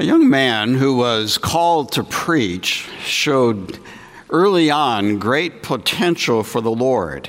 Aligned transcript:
A 0.00 0.04
young 0.04 0.30
man 0.30 0.76
who 0.76 0.96
was 0.96 1.36
called 1.36 1.92
to 1.92 2.02
preach 2.02 2.88
showed 3.04 3.78
early 4.30 4.70
on 4.70 5.18
great 5.18 5.62
potential 5.62 6.42
for 6.42 6.62
the 6.62 6.70
Lord. 6.70 7.28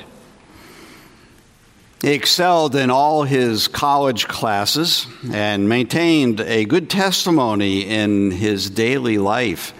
He 2.00 2.12
excelled 2.12 2.74
in 2.74 2.88
all 2.88 3.24
his 3.24 3.68
college 3.68 4.26
classes 4.26 5.06
and 5.30 5.68
maintained 5.68 6.40
a 6.40 6.64
good 6.64 6.88
testimony 6.88 7.82
in 7.82 8.30
his 8.30 8.70
daily 8.70 9.18
life. 9.18 9.74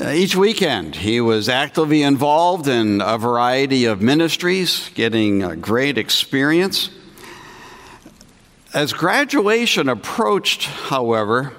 Uh, 0.00 0.10
each 0.10 0.36
weekend, 0.36 0.94
he 0.94 1.20
was 1.20 1.48
actively 1.48 2.04
involved 2.04 2.68
in 2.68 3.00
a 3.00 3.18
variety 3.18 3.86
of 3.86 4.00
ministries, 4.00 4.92
getting 4.94 5.42
a 5.42 5.56
great 5.56 5.98
experience. 5.98 6.90
As 8.76 8.92
graduation 8.92 9.88
approached, 9.88 10.64
however, 10.64 11.54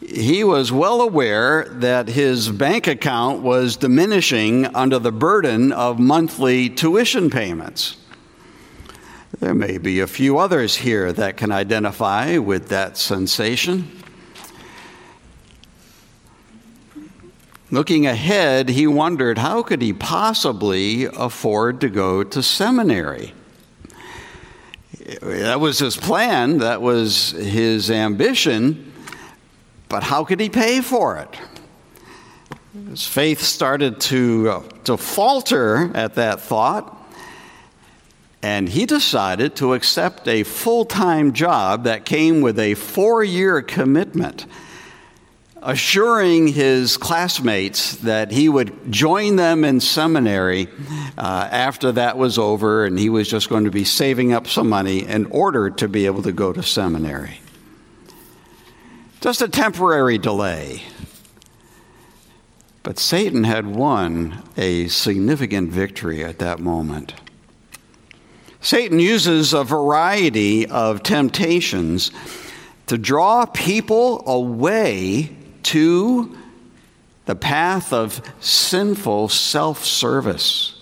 he 0.00 0.42
was 0.42 0.72
well 0.72 1.02
aware 1.02 1.66
that 1.68 2.08
his 2.08 2.48
bank 2.48 2.86
account 2.86 3.42
was 3.42 3.76
diminishing 3.76 4.64
under 4.74 4.98
the 4.98 5.12
burden 5.12 5.70
of 5.70 5.98
monthly 5.98 6.70
tuition 6.70 7.28
payments. 7.28 7.98
There 9.38 9.52
may 9.52 9.76
be 9.76 10.00
a 10.00 10.06
few 10.06 10.38
others 10.38 10.76
here 10.76 11.12
that 11.12 11.36
can 11.36 11.52
identify 11.52 12.38
with 12.38 12.70
that 12.70 12.96
sensation. 12.96 13.90
Looking 17.70 18.06
ahead, 18.06 18.70
he 18.70 18.86
wondered 18.86 19.36
how 19.36 19.62
could 19.62 19.82
he 19.82 19.92
possibly 19.92 21.04
afford 21.04 21.82
to 21.82 21.90
go 21.90 22.24
to 22.24 22.42
seminary? 22.42 23.34
That 25.18 25.58
was 25.58 25.80
his 25.80 25.96
plan, 25.96 26.58
that 26.58 26.80
was 26.80 27.32
his 27.32 27.90
ambition. 27.90 28.92
But 29.88 30.04
how 30.04 30.24
could 30.24 30.38
he 30.38 30.48
pay 30.48 30.80
for 30.80 31.16
it? 31.16 31.36
His 32.90 33.04
faith 33.04 33.40
started 33.40 34.00
to, 34.02 34.50
uh, 34.50 34.62
to 34.84 34.96
falter 34.96 35.90
at 35.96 36.14
that 36.14 36.40
thought, 36.40 36.96
and 38.40 38.68
he 38.68 38.86
decided 38.86 39.56
to 39.56 39.74
accept 39.74 40.28
a 40.28 40.44
full 40.44 40.84
time 40.84 41.32
job 41.32 41.84
that 41.84 42.04
came 42.04 42.40
with 42.40 42.60
a 42.60 42.74
four 42.74 43.24
year 43.24 43.60
commitment, 43.62 44.46
assuring 45.62 46.48
his 46.48 46.96
classmates 46.96 47.96
that 47.96 48.30
he 48.30 48.48
would 48.48 48.90
join 48.90 49.36
them 49.36 49.64
in 49.64 49.80
seminary 49.80 50.68
uh, 51.18 51.48
after 51.50 51.92
that 51.92 52.16
was 52.16 52.38
over, 52.38 52.84
and 52.84 52.98
he 52.98 53.10
was 53.10 53.28
just 53.28 53.48
going 53.48 53.64
to 53.64 53.70
be 53.70 53.84
saving 53.84 54.32
up 54.32 54.46
some 54.46 54.68
money 54.68 55.06
in 55.06 55.26
order 55.26 55.70
to 55.70 55.88
be 55.88 56.06
able 56.06 56.22
to 56.22 56.32
go 56.32 56.52
to 56.52 56.62
seminary. 56.62 57.40
Just 59.20 59.42
a 59.42 59.48
temporary 59.48 60.16
delay. 60.16 60.82
But 62.82 62.98
Satan 62.98 63.44
had 63.44 63.66
won 63.66 64.42
a 64.56 64.88
significant 64.88 65.70
victory 65.70 66.24
at 66.24 66.38
that 66.38 66.58
moment. 66.58 67.12
Satan 68.62 68.98
uses 68.98 69.52
a 69.52 69.64
variety 69.64 70.66
of 70.66 71.02
temptations 71.02 72.10
to 72.86 72.96
draw 72.96 73.44
people 73.44 74.22
away 74.26 75.36
to 75.64 76.36
the 77.26 77.36
path 77.36 77.92
of 77.92 78.20
sinful 78.40 79.28
self 79.28 79.84
service. 79.84 80.76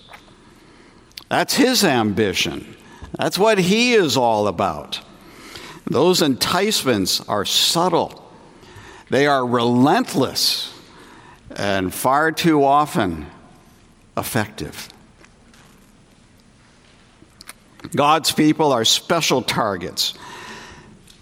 That's 1.29 1.55
his 1.55 1.83
ambition. 1.83 2.75
That's 3.17 3.37
what 3.37 3.57
he 3.57 3.93
is 3.93 4.17
all 4.17 4.47
about. 4.47 5.01
Those 5.85 6.21
enticements 6.21 7.21
are 7.21 7.45
subtle 7.45 8.29
they 9.09 9.25
are 9.25 9.45
relentless 9.45 10.71
and 11.55 11.93
far 11.93 12.31
too 12.31 12.63
often 12.63 13.25
effective. 14.15 14.89
God's 17.95 18.31
people 18.31 18.71
are 18.71 18.85
special 18.85 19.41
targets 19.41 20.13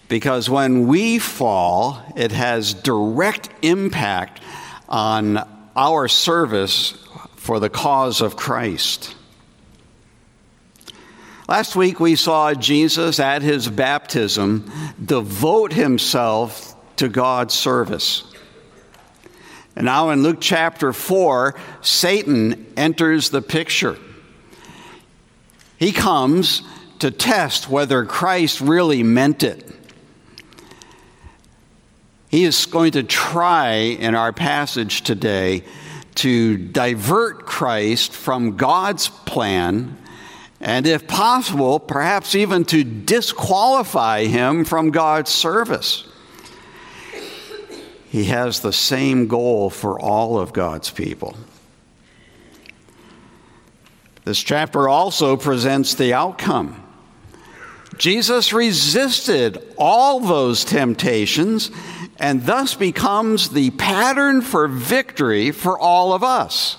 because 0.07 0.49
when 0.49 0.87
we 0.87 1.19
fall, 1.19 2.01
it 2.15 2.31
has 2.31 2.73
direct 2.73 3.49
impact 3.61 4.41
on 4.87 5.45
our 5.75 6.07
service 6.07 6.91
for 7.35 7.59
the 7.59 7.69
cause 7.69 8.21
of 8.21 8.35
Christ. 8.35 9.15
Last 11.47 11.75
week 11.75 11.99
we 11.99 12.15
saw 12.15 12.53
Jesus 12.53 13.19
at 13.19 13.41
his 13.41 13.69
baptism 13.69 14.69
devote 15.03 15.71
himself 15.71 16.75
to 16.97 17.07
God's 17.07 17.53
service. 17.53 18.23
And 19.75 19.85
now 19.85 20.09
in 20.09 20.23
Luke 20.23 20.39
chapter 20.41 20.91
4, 20.91 21.55
Satan 21.81 22.65
enters 22.75 23.29
the 23.29 23.41
picture. 23.41 23.97
He 25.77 25.91
comes 25.91 26.63
to 26.99 27.11
test 27.11 27.69
whether 27.69 28.03
Christ 28.03 28.59
really 28.59 29.03
meant 29.03 29.43
it. 29.43 29.76
He 32.37 32.43
is 32.43 32.67
going 32.67 32.91
to 32.91 33.01
try 33.01 33.77
in 33.77 34.13
our 34.13 34.31
passage 34.31 35.01
today 35.01 35.63
to 36.13 36.55
divert 36.55 37.47
Christ 37.47 38.13
from 38.13 38.57
God's 38.57 39.09
plan 39.09 39.97
and, 40.61 40.85
if 40.85 41.07
possible, 41.07 41.79
perhaps 41.79 42.35
even 42.35 42.63
to 42.65 42.83
disqualify 42.83 44.25
him 44.25 44.65
from 44.65 44.91
God's 44.91 45.31
service. 45.31 46.07
He 48.07 48.25
has 48.25 48.59
the 48.59 48.71
same 48.71 49.25
goal 49.25 49.71
for 49.71 49.99
all 49.99 50.37
of 50.37 50.53
God's 50.53 50.91
people. 50.91 51.35
This 54.25 54.43
chapter 54.43 54.87
also 54.87 55.37
presents 55.37 55.95
the 55.95 56.13
outcome. 56.13 56.83
Jesus 57.97 58.53
resisted 58.53 59.73
all 59.75 60.19
those 60.19 60.63
temptations 60.63 61.71
and 62.19 62.45
thus 62.45 62.75
becomes 62.75 63.49
the 63.49 63.69
pattern 63.71 64.41
for 64.41 64.67
victory 64.67 65.51
for 65.51 65.77
all 65.77 66.13
of 66.13 66.23
us. 66.23 66.77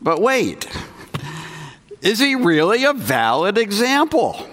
But 0.00 0.20
wait, 0.20 0.66
is 2.02 2.18
he 2.18 2.34
really 2.34 2.84
a 2.84 2.92
valid 2.92 3.58
example? 3.58 4.46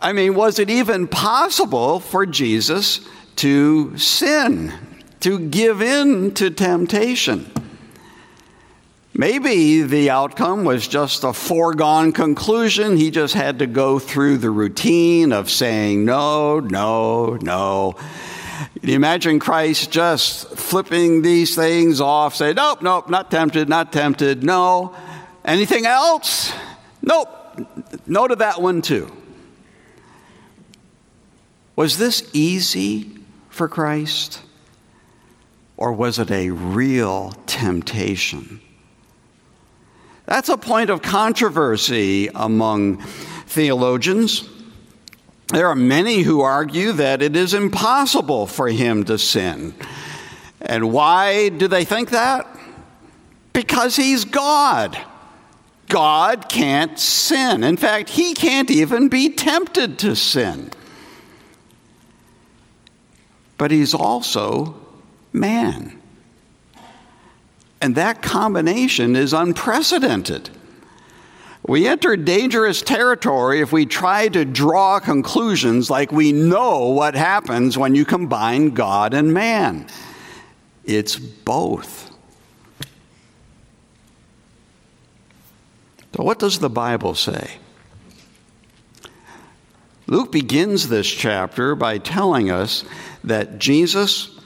I 0.00 0.12
mean, 0.12 0.34
was 0.34 0.58
it 0.58 0.68
even 0.68 1.08
possible 1.08 2.00
for 2.00 2.26
Jesus 2.26 3.00
to 3.36 3.96
sin, 3.96 4.72
to 5.20 5.38
give 5.38 5.80
in 5.80 6.34
to 6.34 6.50
temptation? 6.50 7.50
Maybe 9.16 9.82
the 9.82 10.10
outcome 10.10 10.64
was 10.64 10.88
just 10.88 11.22
a 11.22 11.32
foregone 11.32 12.10
conclusion. 12.10 12.96
He 12.96 13.12
just 13.12 13.34
had 13.34 13.60
to 13.60 13.66
go 13.68 14.00
through 14.00 14.38
the 14.38 14.50
routine 14.50 15.32
of 15.32 15.50
saying 15.50 16.04
no, 16.04 16.58
no, 16.58 17.36
no. 17.40 17.94
Can 18.80 18.88
you 18.88 18.96
imagine 18.96 19.38
Christ 19.38 19.92
just 19.92 20.48
flipping 20.56 21.22
these 21.22 21.54
things 21.54 22.00
off, 22.00 22.34
say, 22.34 22.52
nope, 22.54 22.82
nope, 22.82 23.08
not 23.08 23.30
tempted, 23.30 23.68
not 23.68 23.92
tempted, 23.92 24.42
no. 24.42 24.96
Anything 25.44 25.86
else? 25.86 26.52
Nope. 27.00 27.28
No 28.08 28.26
to 28.26 28.34
that 28.36 28.60
one 28.60 28.82
too. 28.82 29.14
Was 31.76 31.98
this 31.98 32.28
easy 32.32 33.16
for 33.48 33.68
Christ? 33.68 34.42
Or 35.76 35.92
was 35.92 36.18
it 36.18 36.32
a 36.32 36.50
real 36.50 37.30
temptation? 37.46 38.60
That's 40.26 40.48
a 40.48 40.56
point 40.56 40.90
of 40.90 41.02
controversy 41.02 42.28
among 42.34 43.02
theologians. 43.46 44.48
There 45.48 45.68
are 45.68 45.74
many 45.74 46.22
who 46.22 46.40
argue 46.40 46.92
that 46.92 47.22
it 47.22 47.36
is 47.36 47.54
impossible 47.54 48.46
for 48.46 48.68
him 48.68 49.04
to 49.04 49.18
sin. 49.18 49.74
And 50.60 50.92
why 50.92 51.50
do 51.50 51.68
they 51.68 51.84
think 51.84 52.10
that? 52.10 52.46
Because 53.52 53.96
he's 53.96 54.24
God. 54.24 54.98
God 55.88 56.48
can't 56.48 56.98
sin. 56.98 57.62
In 57.62 57.76
fact, 57.76 58.08
he 58.08 58.34
can't 58.34 58.70
even 58.70 59.08
be 59.08 59.28
tempted 59.28 59.98
to 60.00 60.16
sin 60.16 60.70
but 63.58 63.70
he's 63.70 63.94
also 63.94 64.74
man. 65.32 66.00
And 67.84 67.96
that 67.96 68.22
combination 68.22 69.14
is 69.14 69.34
unprecedented. 69.34 70.48
We 71.66 71.86
enter 71.86 72.16
dangerous 72.16 72.80
territory 72.80 73.60
if 73.60 73.72
we 73.72 73.84
try 73.84 74.28
to 74.28 74.46
draw 74.46 75.00
conclusions 75.00 75.90
like 75.90 76.10
we 76.10 76.32
know 76.32 76.86
what 76.86 77.14
happens 77.14 77.76
when 77.76 77.94
you 77.94 78.06
combine 78.06 78.70
God 78.70 79.12
and 79.12 79.34
man. 79.34 79.86
It's 80.86 81.16
both. 81.16 82.10
So, 86.16 86.22
what 86.22 86.38
does 86.38 86.60
the 86.60 86.70
Bible 86.70 87.14
say? 87.14 87.58
Luke 90.06 90.32
begins 90.32 90.88
this 90.88 91.06
chapter 91.06 91.74
by 91.74 91.98
telling 91.98 92.50
us 92.50 92.82
that 93.24 93.58
Jesus 93.58 94.40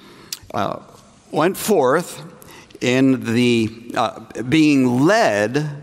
uh, 0.52 0.80
went 1.30 1.56
forth 1.56 2.34
in 2.80 3.34
the 3.34 3.92
uh, 3.94 4.20
being 4.42 5.04
led 5.04 5.82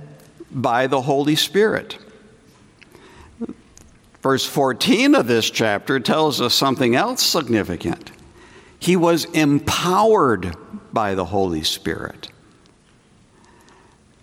by 0.51 0.87
the 0.87 1.01
Holy 1.01 1.35
Spirit. 1.35 1.97
Verse 4.21 4.45
14 4.45 5.13
of 5.13 5.27
this 5.27 5.49
chapter 5.49 5.99
tells 5.99 6.41
us 6.41 6.53
something 6.53 6.95
else 6.95 7.23
significant. 7.23 8.11
He 8.79 8.95
was 8.95 9.25
empowered 9.25 10.55
by 10.91 11.13
the 11.15 11.25
Holy 11.25 11.63
Spirit. 11.63 12.29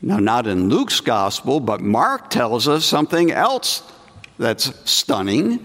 Now, 0.01 0.19
not 0.19 0.49
in 0.49 0.69
Luke's 0.69 1.01
gospel, 1.01 1.61
but 1.61 1.81
Mark 1.81 2.31
tells 2.31 2.67
us 2.67 2.85
something 2.85 3.31
else 3.31 3.85
that's 4.39 4.91
stunning. 4.91 5.65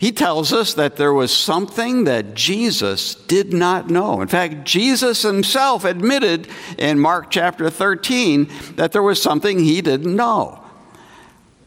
He 0.00 0.10
tells 0.12 0.52
us 0.52 0.74
that 0.74 0.96
there 0.96 1.12
was 1.12 1.30
something 1.30 2.04
that 2.04 2.34
Jesus 2.34 3.14
did 3.14 3.52
not 3.52 3.90
know. 3.90 4.20
In 4.22 4.28
fact, 4.28 4.64
Jesus 4.64 5.22
himself 5.22 5.84
admitted 5.84 6.48
in 6.78 6.98
Mark 6.98 7.30
chapter 7.30 7.68
13 7.68 8.48
that 8.76 8.92
there 8.92 9.02
was 9.02 9.22
something 9.22 9.58
he 9.58 9.80
didn't 9.80 10.16
know. 10.16 10.64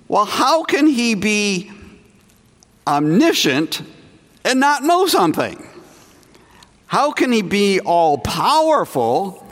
Well, 0.08 0.26
how 0.26 0.64
can 0.64 0.88
he 0.88 1.14
be 1.14 1.72
omniscient 2.88 3.84
and 4.44 4.60
not 4.60 4.84
know 4.84 5.06
something? 5.06 5.66
How 6.88 7.12
can 7.12 7.32
he 7.32 7.42
be 7.44 7.80
all 7.80 8.18
powerful 8.18 9.44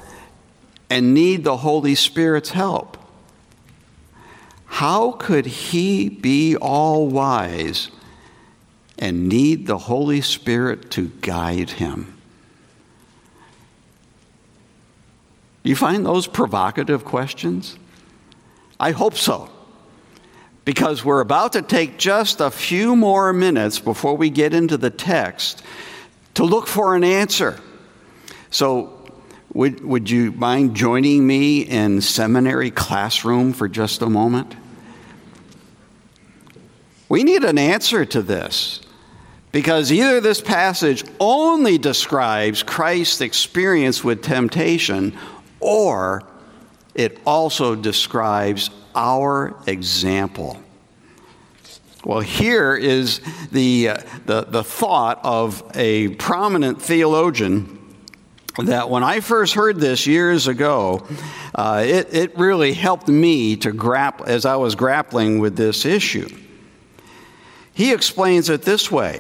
and 0.92 1.14
need 1.14 1.46
the 1.46 1.56
Holy 1.56 1.96
Spirit's 1.96 2.50
help. 2.50 2.98
How 4.66 5.14
could 5.14 5.46
he 5.46 6.10
be 6.10 6.58
all 6.58 7.08
wise 7.08 7.90
and 9.02 9.28
need 9.28 9.68
the 9.68 9.78
Holy 9.78 10.22
Spirit 10.22 10.92
to 10.92 11.10
guide 11.22 11.72
him? 11.72 12.18
You 15.64 15.76
find 15.76 16.06
those 16.06 16.28
provocative 16.28 17.04
questions? 17.04 17.78
I 18.80 18.92
hope 18.92 19.16
so. 19.16 19.50
Because 20.66 21.04
we're 21.04 21.22
about 21.22 21.54
to 21.54 21.62
take 21.62 21.98
just 21.98 22.40
a 22.40 22.52
few 22.52 22.96
more 22.96 23.34
minutes 23.34 23.80
before 23.80 24.16
we 24.16 24.30
get 24.30 24.54
into 24.54 24.78
the 24.78 24.90
text 24.90 25.64
to 26.36 26.44
look 26.44 26.68
for 26.68 26.96
an 26.96 27.04
answer. 27.04 27.60
So 28.52 29.02
would, 29.54 29.84
would 29.84 30.10
you 30.10 30.32
mind 30.32 30.76
joining 30.76 31.26
me 31.26 31.62
in 31.62 32.02
seminary 32.02 32.72
classroom 32.72 33.54
for 33.54 33.68
just 33.68 34.02
a 34.02 34.10
moment? 34.10 34.56
We 37.10 37.24
need 37.24 37.44
an 37.44 37.58
answer 37.58 38.06
to 38.06 38.22
this 38.22 38.81
because 39.52 39.92
either 39.92 40.22
this 40.22 40.42
passage 40.42 41.04
only 41.20 41.78
describes 41.78 42.64
Christ's 42.64 43.22
experience 43.22 44.04
with 44.04 44.22
temptation 44.22 45.18
or 45.60 46.24
it 46.96 47.20
also 47.26 47.76
describes 47.76 48.70
our 48.96 49.56
example. 49.68 50.58
Well, 52.04 52.20
here 52.20 52.76
is 52.76 53.22
the, 53.52 53.90
uh, 53.90 53.98
the, 54.26 54.42
the 54.42 54.64
thought 54.64 55.20
of 55.24 55.64
a 55.76 56.10
prominent 56.16 56.82
theologian 56.82 57.78
that 58.58 58.90
when 58.90 59.04
I 59.04 59.20
first 59.20 59.54
heard 59.54 59.80
this 59.80 60.08
years 60.08 60.48
ago, 60.48 61.06
uh, 61.54 61.84
it, 61.86 62.14
it 62.14 62.38
really 62.38 62.74
helped 62.74 63.08
me 63.08 63.56
to 63.58 63.72
grapple 63.72 64.26
as 64.26 64.46
I 64.46 64.56
was 64.56 64.76
grappling 64.76 65.40
with 65.40 65.56
this 65.56 65.86
issue. 65.86 66.28
He 67.74 67.94
explains 67.94 68.50
it 68.50 68.64
this 68.64 68.92
way 68.92 69.20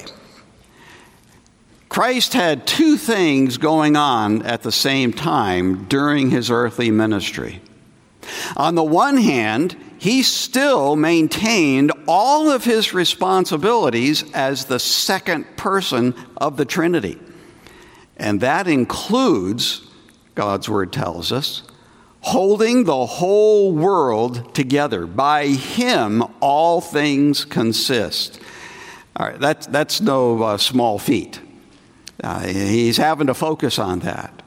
Christ 1.91 2.31
had 2.31 2.65
two 2.65 2.95
things 2.95 3.57
going 3.57 3.97
on 3.97 4.43
at 4.43 4.61
the 4.61 4.71
same 4.71 5.11
time 5.11 5.89
during 5.89 6.29
his 6.29 6.49
earthly 6.49 6.89
ministry. 6.89 7.61
On 8.55 8.75
the 8.75 8.83
one 8.83 9.17
hand, 9.17 9.75
he 9.97 10.23
still 10.23 10.95
maintained 10.95 11.91
all 12.07 12.49
of 12.49 12.63
his 12.63 12.93
responsibilities 12.93 14.23
as 14.31 14.63
the 14.63 14.79
second 14.79 15.57
person 15.57 16.15
of 16.37 16.55
the 16.55 16.63
Trinity. 16.63 17.19
And 18.15 18.39
that 18.39 18.69
includes, 18.69 19.85
God's 20.33 20.69
word 20.69 20.93
tells 20.93 21.33
us, 21.33 21.61
holding 22.21 22.85
the 22.85 23.05
whole 23.05 23.73
world 23.73 24.55
together. 24.55 25.05
By 25.05 25.47
Him, 25.47 26.23
all 26.39 26.79
things 26.79 27.43
consist. 27.43 28.39
All 29.17 29.27
right, 29.27 29.37
that's, 29.37 29.67
that's 29.67 29.99
no 29.99 30.41
uh, 30.41 30.57
small 30.57 30.97
feat. 30.97 31.41
Uh, 32.23 32.41
he's 32.47 32.97
having 32.97 33.27
to 33.27 33.33
focus 33.33 33.79
on 33.79 33.99
that. 33.99 34.41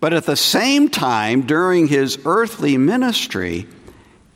But 0.00 0.12
at 0.12 0.24
the 0.24 0.36
same 0.36 0.88
time, 0.88 1.42
during 1.42 1.88
his 1.88 2.18
earthly 2.24 2.76
ministry, 2.76 3.66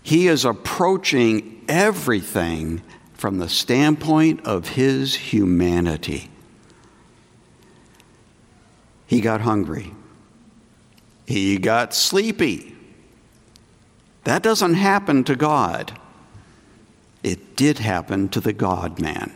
he 0.02 0.26
is 0.26 0.44
approaching 0.44 1.64
everything 1.68 2.82
from 3.14 3.38
the 3.38 3.48
standpoint 3.48 4.44
of 4.44 4.70
his 4.70 5.14
humanity. 5.14 6.28
He 9.06 9.20
got 9.20 9.42
hungry. 9.42 9.92
He 11.26 11.58
got 11.58 11.94
sleepy. 11.94 12.74
That 14.24 14.42
doesn't 14.42 14.74
happen 14.74 15.22
to 15.24 15.36
God. 15.36 15.98
It 17.22 17.54
did 17.54 17.78
happen 17.78 18.28
to 18.30 18.40
the 18.40 18.52
God 18.52 19.00
man. 19.00 19.32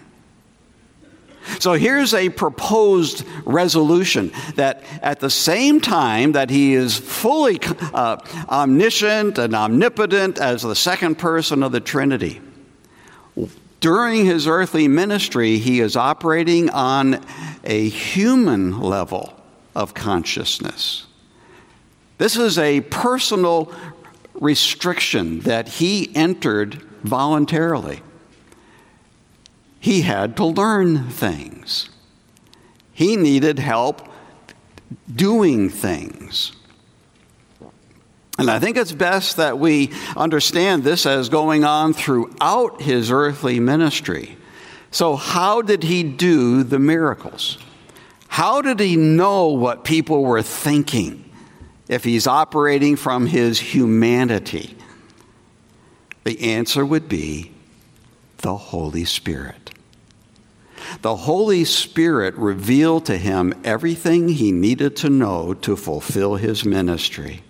So 1.59 1.75
here's 1.75 2.15
a 2.15 2.29
proposed 2.29 3.25
resolution 3.45 4.33
that 4.57 4.83
at 5.03 5.21
the 5.21 5.31
same 5.31 5.81
time 5.81 6.33
that 6.33 6.51
he 6.51 6.75
is 6.75 6.97
fully 6.97 7.59
uh, 7.63 8.19
omniscient 8.49 9.39
and 9.39 9.55
omnipotent 9.55 10.39
as 10.39 10.63
the 10.63 10.77
second 10.77 11.17
person 11.17 11.63
of 11.63 11.73
the 11.73 11.81
Trinity, 11.81 12.41
during 13.81 14.25
his 14.25 14.47
earthly 14.47 14.89
ministry, 14.89 15.59
he 15.59 15.81
is 15.81 15.97
operating 15.97 16.71
on 16.71 17.25
a 17.65 17.89
human 17.89 18.81
level 18.81 19.39
of 19.75 19.95
consciousness. 19.95 21.07
This 22.19 22.37
is 22.37 22.59
a 22.59 22.81
personal 22.81 23.73
restriction 24.35 25.41
that 25.41 25.69
he 25.69 26.15
entered 26.17 26.83
voluntarily. 27.03 28.01
He 29.87 30.01
had 30.01 30.37
to 30.39 30.45
learn 30.45 31.11
things. 31.11 31.91
He 32.93 33.15
needed 33.15 33.61
help 33.61 34.09
doing 35.15 35.71
things. 35.71 36.51
And 38.37 38.51
I 38.51 38.59
think 38.59 38.79
it's 38.79 38.91
best 38.91 39.37
that 39.37 39.61
we 39.61 39.93
understand 40.17 40.83
this 40.83 41.07
as 41.07 41.29
going 41.29 41.63
on 41.63 41.93
throughout 41.93 42.83
his 42.83 43.13
earthly 43.13 43.61
ministry. 43.61 44.37
So, 44.91 45.15
how 45.15 45.63
did 45.63 45.85
he 45.85 46.03
do 46.03 46.65
the 46.65 46.81
miracles? 46.81 47.57
How 48.27 48.63
did 48.63 48.81
he 48.81 48.97
know 48.97 49.51
what 49.51 49.85
people 49.85 50.25
were 50.25 50.43
thinking 50.43 51.31
if 51.87 52.03
he's 52.03 52.27
operating 52.27 52.97
from 52.97 53.27
his 53.27 53.61
humanity? 53.61 54.77
The 56.25 56.41
answer 56.55 56.85
would 56.85 57.09
be 57.09 57.53
the 58.39 58.57
Holy 58.57 59.05
Spirit. 59.05 59.67
The 61.03 61.17
Holy 61.17 61.65
Spirit 61.65 62.35
revealed 62.37 63.07
to 63.07 63.17
him 63.17 63.55
everything 63.65 64.29
he 64.29 64.53
needed 64.53 64.97
to 64.97 65.11
know 65.11 65.55
to 65.55 65.77
fulfill 65.77 66.37
his 66.37 66.65
ministry. 66.65 67.43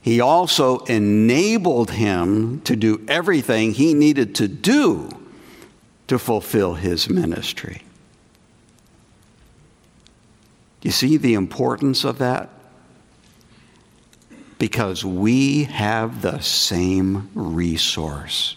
He 0.00 0.20
also 0.20 0.78
enabled 0.84 1.90
him 1.90 2.60
to 2.62 2.76
do 2.76 3.04
everything 3.08 3.72
he 3.72 3.94
needed 3.94 4.34
to 4.36 4.48
do 4.48 5.10
to 6.06 6.18
fulfill 6.18 6.74
his 6.74 7.10
ministry. 7.10 7.82
You 10.82 10.90
see 10.90 11.16
the 11.16 11.34
importance 11.34 12.04
of 12.04 12.18
that? 12.18 12.50
Because 14.58 15.04
we 15.04 15.64
have 15.64 16.22
the 16.22 16.40
same 16.40 17.30
resource. 17.34 18.56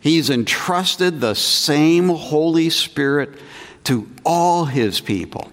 He's 0.00 0.30
entrusted 0.30 1.20
the 1.20 1.34
same 1.34 2.08
Holy 2.08 2.70
Spirit 2.70 3.38
to 3.84 4.08
all 4.24 4.66
his 4.66 5.00
people. 5.00 5.50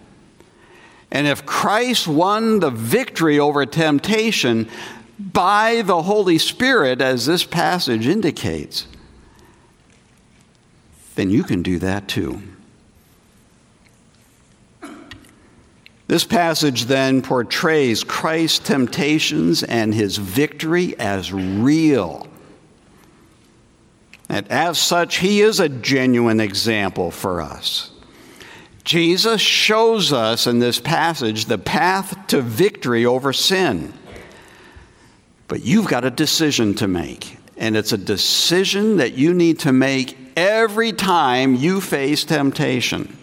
And 1.12 1.28
if 1.28 1.46
Christ 1.46 2.08
won 2.08 2.60
the 2.60 2.72
victory 2.72 3.40
over 3.40 3.66
temptation 3.66 4.68
by 5.20 5.84
the 5.84 6.02
Holy 6.02 6.40
Spirit, 6.40 7.02
as 7.02 7.26
this 7.26 7.44
passage 7.44 8.08
indicates, 8.08 8.88
then 11.16 11.30
you 11.30 11.44
can 11.44 11.62
do 11.62 11.78
that 11.80 12.08
too. 12.08 12.42
This 16.08 16.26
passage 16.26 16.86
then 16.86 17.22
portrays 17.22 18.04
Christ's 18.04 18.60
temptations 18.60 19.64
and 19.64 19.94
his 19.94 20.18
victory 20.18 20.98
as 21.00 21.32
real. 21.32 22.28
And 24.34 24.48
as 24.52 24.80
such, 24.80 25.18
he 25.18 25.42
is 25.42 25.60
a 25.60 25.70
genuine 25.70 26.40
example 26.40 27.12
for 27.12 27.40
us. 27.40 27.92
Jesus 28.84 29.40
shows 29.40 30.12
us 30.12 30.48
in 30.48 30.58
this 30.58 30.80
passage 30.80 31.46
the 31.46 31.60
path 31.60 32.18
to 32.30 32.42
victory 32.42 33.06
over 33.06 33.32
sin. 33.32 33.94
But 35.48 35.64
you've 35.64 35.88
got 35.88 36.04
a 36.04 36.10
decision 36.10 36.74
to 36.76 36.88
make, 36.88 37.38
and 37.58 37.78
it's 37.78 37.92
a 37.92 37.98
decision 37.98 38.98
that 38.98 39.14
you 39.14 39.36
need 39.36 39.60
to 39.60 39.72
make 39.72 40.18
every 40.36 40.94
time 40.94 41.54
you 41.54 41.80
face 41.80 42.24
temptation. 42.24 43.16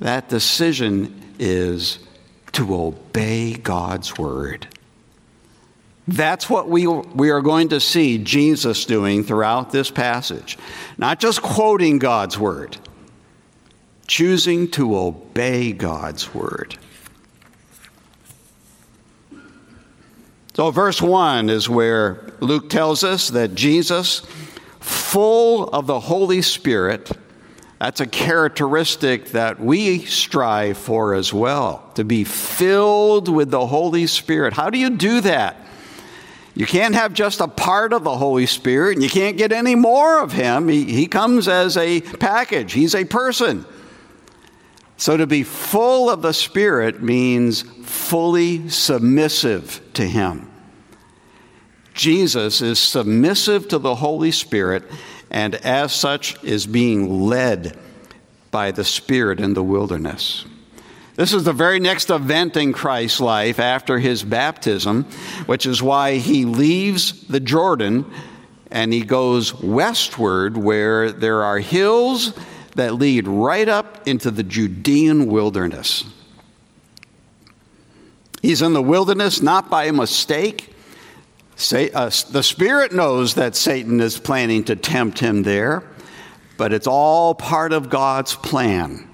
That 0.00 0.28
decision 0.28 1.22
is 1.38 2.00
to 2.54 2.74
obey 2.74 3.52
God's 3.52 4.18
word. 4.18 4.66
That's 6.06 6.50
what 6.50 6.68
we, 6.68 6.86
we 6.86 7.30
are 7.30 7.40
going 7.40 7.70
to 7.70 7.80
see 7.80 8.18
Jesus 8.18 8.84
doing 8.84 9.24
throughout 9.24 9.72
this 9.72 9.90
passage. 9.90 10.58
Not 10.98 11.18
just 11.18 11.40
quoting 11.40 11.98
God's 11.98 12.38
word, 12.38 12.76
choosing 14.06 14.70
to 14.72 14.96
obey 14.98 15.72
God's 15.72 16.34
word. 16.34 16.76
So, 20.54 20.70
verse 20.70 21.02
1 21.02 21.50
is 21.50 21.68
where 21.68 22.30
Luke 22.40 22.70
tells 22.70 23.02
us 23.02 23.28
that 23.30 23.54
Jesus, 23.54 24.20
full 24.78 25.68
of 25.68 25.86
the 25.86 25.98
Holy 25.98 26.42
Spirit, 26.42 27.10
that's 27.80 28.00
a 28.00 28.06
characteristic 28.06 29.30
that 29.30 29.58
we 29.58 30.04
strive 30.04 30.78
for 30.78 31.14
as 31.14 31.32
well, 31.32 31.90
to 31.94 32.04
be 32.04 32.22
filled 32.24 33.28
with 33.28 33.50
the 33.50 33.66
Holy 33.66 34.06
Spirit. 34.06 34.52
How 34.52 34.70
do 34.70 34.78
you 34.78 34.90
do 34.90 35.22
that? 35.22 35.56
You 36.54 36.66
can't 36.66 36.94
have 36.94 37.12
just 37.12 37.40
a 37.40 37.48
part 37.48 37.92
of 37.92 38.04
the 38.04 38.16
Holy 38.16 38.46
Spirit, 38.46 38.94
and 38.94 39.02
you 39.02 39.10
can't 39.10 39.36
get 39.36 39.50
any 39.50 39.74
more 39.74 40.20
of 40.20 40.32
Him. 40.32 40.68
He, 40.68 40.84
he 40.84 41.06
comes 41.06 41.48
as 41.48 41.76
a 41.76 42.00
package, 42.00 42.72
He's 42.72 42.94
a 42.94 43.04
person. 43.04 43.66
So 44.96 45.16
to 45.16 45.26
be 45.26 45.42
full 45.42 46.08
of 46.08 46.22
the 46.22 46.32
Spirit 46.32 47.02
means 47.02 47.62
fully 47.62 48.68
submissive 48.68 49.80
to 49.94 50.04
Him. 50.04 50.48
Jesus 51.94 52.60
is 52.60 52.78
submissive 52.78 53.68
to 53.68 53.78
the 53.78 53.96
Holy 53.96 54.30
Spirit 54.30 54.84
and 55.30 55.56
as 55.56 55.92
such 55.92 56.42
is 56.44 56.66
being 56.66 57.22
led 57.22 57.76
by 58.50 58.70
the 58.70 58.84
Spirit 58.84 59.40
in 59.40 59.54
the 59.54 59.62
wilderness. 59.64 60.44
This 61.16 61.32
is 61.32 61.44
the 61.44 61.52
very 61.52 61.78
next 61.78 62.10
event 62.10 62.56
in 62.56 62.72
Christ's 62.72 63.20
life 63.20 63.60
after 63.60 63.98
his 63.98 64.24
baptism, 64.24 65.04
which 65.46 65.64
is 65.64 65.80
why 65.80 66.16
he 66.16 66.44
leaves 66.44 67.26
the 67.28 67.38
Jordan 67.38 68.10
and 68.70 68.92
he 68.92 69.02
goes 69.02 69.54
westward 69.54 70.56
where 70.56 71.12
there 71.12 71.44
are 71.44 71.60
hills 71.60 72.34
that 72.74 72.94
lead 72.94 73.28
right 73.28 73.68
up 73.68 74.08
into 74.08 74.32
the 74.32 74.42
Judean 74.42 75.26
wilderness. 75.26 76.04
He's 78.42 78.60
in 78.60 78.72
the 78.72 78.82
wilderness 78.82 79.40
not 79.40 79.70
by 79.70 79.90
mistake. 79.92 80.74
Say, 81.54 81.90
uh, 81.92 82.10
the 82.30 82.42
Spirit 82.42 82.92
knows 82.92 83.34
that 83.34 83.54
Satan 83.54 84.00
is 84.00 84.18
planning 84.18 84.64
to 84.64 84.74
tempt 84.74 85.20
him 85.20 85.44
there, 85.44 85.84
but 86.56 86.72
it's 86.72 86.88
all 86.88 87.36
part 87.36 87.72
of 87.72 87.88
God's 87.88 88.34
plan. 88.34 89.08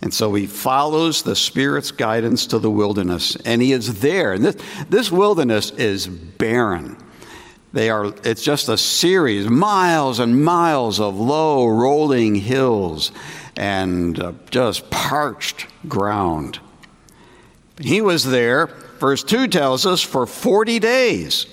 And 0.00 0.14
so 0.14 0.34
he 0.34 0.46
follows 0.46 1.22
the 1.22 1.34
Spirit's 1.34 1.90
guidance 1.90 2.46
to 2.46 2.58
the 2.58 2.70
wilderness, 2.70 3.36
and 3.44 3.60
he 3.60 3.72
is 3.72 4.00
there. 4.00 4.32
And 4.32 4.44
this, 4.44 4.56
this 4.88 5.10
wilderness 5.10 5.70
is 5.72 6.06
barren. 6.06 6.96
They 7.72 7.90
are, 7.90 8.06
it's 8.24 8.42
just 8.42 8.68
a 8.68 8.78
series, 8.78 9.48
miles 9.48 10.20
and 10.20 10.42
miles 10.44 11.00
of 11.00 11.18
low 11.18 11.66
rolling 11.66 12.36
hills 12.36 13.12
and 13.56 14.18
uh, 14.20 14.32
just 14.50 14.88
parched 14.88 15.66
ground. 15.88 16.60
He 17.80 18.00
was 18.00 18.24
there, 18.24 18.66
verse 19.00 19.22
2 19.24 19.48
tells 19.48 19.84
us, 19.84 20.00
for 20.00 20.26
40 20.26 20.78
days 20.78 21.46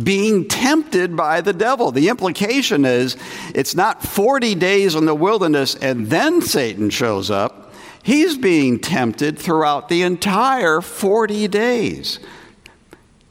being 0.00 0.46
tempted 0.46 1.16
by 1.16 1.40
the 1.40 1.52
devil. 1.52 1.90
The 1.90 2.08
implication 2.08 2.84
is 2.84 3.16
it's 3.54 3.74
not 3.74 4.02
40 4.02 4.54
days 4.54 4.94
in 4.94 5.06
the 5.06 5.14
wilderness 5.14 5.74
and 5.74 6.08
then 6.08 6.42
Satan 6.42 6.90
shows 6.90 7.30
up. 7.30 7.65
He's 8.06 8.38
being 8.38 8.78
tempted 8.78 9.36
throughout 9.36 9.88
the 9.88 10.02
entire 10.02 10.80
40 10.80 11.48
days. 11.48 12.20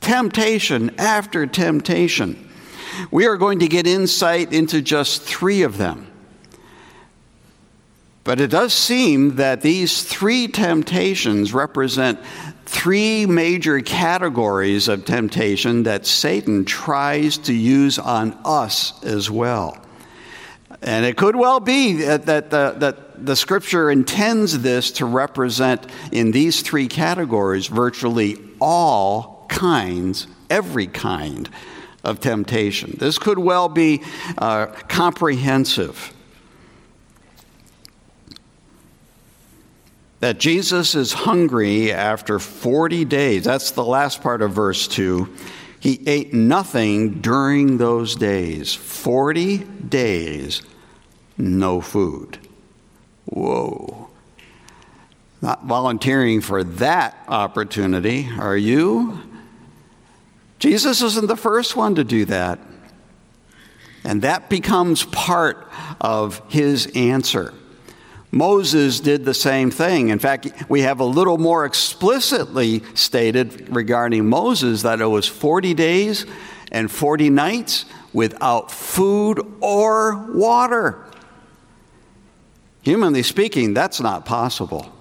Temptation 0.01 0.93
after 0.97 1.47
temptation. 1.47 2.49
We 3.09 3.25
are 3.25 3.37
going 3.37 3.59
to 3.59 3.69
get 3.69 3.87
insight 3.87 4.51
into 4.51 4.81
just 4.81 5.21
three 5.21 5.61
of 5.61 5.77
them. 5.77 6.11
But 8.25 8.41
it 8.41 8.47
does 8.47 8.73
seem 8.73 9.37
that 9.37 9.61
these 9.61 10.03
three 10.03 10.49
temptations 10.49 11.53
represent 11.53 12.19
three 12.65 13.25
major 13.25 13.79
categories 13.79 14.89
of 14.89 15.05
temptation 15.05 15.83
that 15.83 16.05
Satan 16.05 16.65
tries 16.65 17.37
to 17.37 17.53
use 17.53 17.97
on 17.97 18.37
us 18.43 19.01
as 19.05 19.31
well. 19.31 19.77
And 20.81 21.05
it 21.05 21.15
could 21.15 21.37
well 21.37 21.61
be 21.61 21.93
that, 21.93 22.25
that, 22.25 22.49
that, 22.49 22.81
that 22.81 23.04
the 23.17 23.35
scripture 23.35 23.89
intends 23.89 24.59
this 24.59 24.91
to 24.91 25.05
represent 25.05 25.85
in 26.11 26.31
these 26.31 26.61
three 26.61 26.87
categories 26.87 27.67
virtually 27.67 28.37
all 28.59 29.45
kinds, 29.49 30.27
every 30.49 30.87
kind 30.87 31.49
of 32.03 32.19
temptation. 32.19 32.95
This 32.99 33.17
could 33.17 33.39
well 33.39 33.67
be 33.67 34.03
uh, 34.37 34.67
comprehensive. 34.87 36.13
That 40.19 40.39
Jesus 40.39 40.95
is 40.95 41.13
hungry 41.13 41.91
after 41.91 42.39
40 42.39 43.05
days. 43.05 43.43
That's 43.43 43.71
the 43.71 43.83
last 43.83 44.21
part 44.21 44.41
of 44.41 44.53
verse 44.53 44.87
2. 44.87 45.33
He 45.79 46.01
ate 46.07 46.33
nothing 46.33 47.21
during 47.21 47.77
those 47.77 48.15
days. 48.15 48.73
40 48.73 49.57
days, 49.57 50.63
no 51.37 51.81
food. 51.81 52.39
Whoa. 53.25 54.09
Not 55.41 55.65
volunteering 55.65 56.41
for 56.41 56.63
that 56.63 57.17
opportunity, 57.27 58.29
are 58.39 58.57
you? 58.57 59.21
Jesus 60.59 61.01
isn't 61.01 61.27
the 61.27 61.37
first 61.37 61.75
one 61.75 61.95
to 61.95 62.03
do 62.03 62.25
that. 62.25 62.59
And 64.03 64.21
that 64.21 64.49
becomes 64.49 65.03
part 65.03 65.67
of 65.99 66.41
his 66.49 66.91
answer. 66.95 67.53
Moses 68.31 68.99
did 68.99 69.25
the 69.25 69.33
same 69.33 69.71
thing. 69.71 70.09
In 70.09 70.19
fact, 70.19 70.69
we 70.69 70.81
have 70.81 70.99
a 70.99 71.05
little 71.05 71.37
more 71.37 71.65
explicitly 71.65 72.83
stated 72.93 73.73
regarding 73.73 74.27
Moses 74.27 74.81
that 74.81 74.99
it 74.99 75.05
was 75.05 75.27
40 75.27 75.73
days 75.73 76.25
and 76.71 76.91
40 76.91 77.29
nights 77.29 77.85
without 78.13 78.71
food 78.71 79.39
or 79.61 80.17
water. 80.33 81.05
Humanly 82.85 83.23
speaking, 83.23 83.73
that's 83.73 83.99
not 83.99 84.25
possible. 84.25 84.93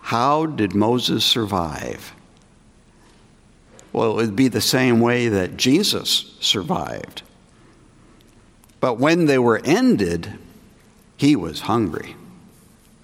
How 0.00 0.46
did 0.46 0.74
Moses 0.76 1.24
survive? 1.24 2.14
Well, 3.92 4.12
it 4.12 4.26
would 4.26 4.36
be 4.36 4.46
the 4.46 4.60
same 4.60 5.00
way 5.00 5.28
that 5.28 5.56
Jesus 5.56 6.36
survived. 6.40 7.22
But 8.78 8.98
when 8.98 9.26
they 9.26 9.38
were 9.38 9.60
ended, 9.64 10.38
he 11.16 11.34
was 11.34 11.62
hungry. 11.62 12.14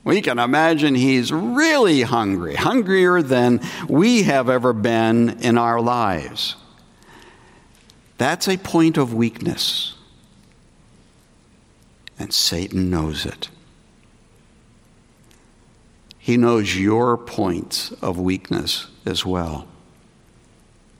We 0.04 0.22
can 0.22 0.38
imagine 0.38 0.94
he's 0.94 1.32
really 1.32 2.02
hungry, 2.02 2.54
hungrier 2.54 3.22
than 3.22 3.60
we 3.88 4.22
have 4.22 4.48
ever 4.48 4.72
been 4.72 5.40
in 5.40 5.58
our 5.58 5.80
lives. 5.80 6.54
That's 8.18 8.48
a 8.48 8.56
point 8.56 8.96
of 8.96 9.12
weakness. 9.12 9.94
And 12.18 12.32
Satan 12.32 12.90
knows 12.90 13.24
it. 13.24 13.48
He 16.18 16.36
knows 16.36 16.76
your 16.76 17.16
points 17.16 17.92
of 18.02 18.18
weakness 18.18 18.88
as 19.06 19.24
well. 19.24 19.66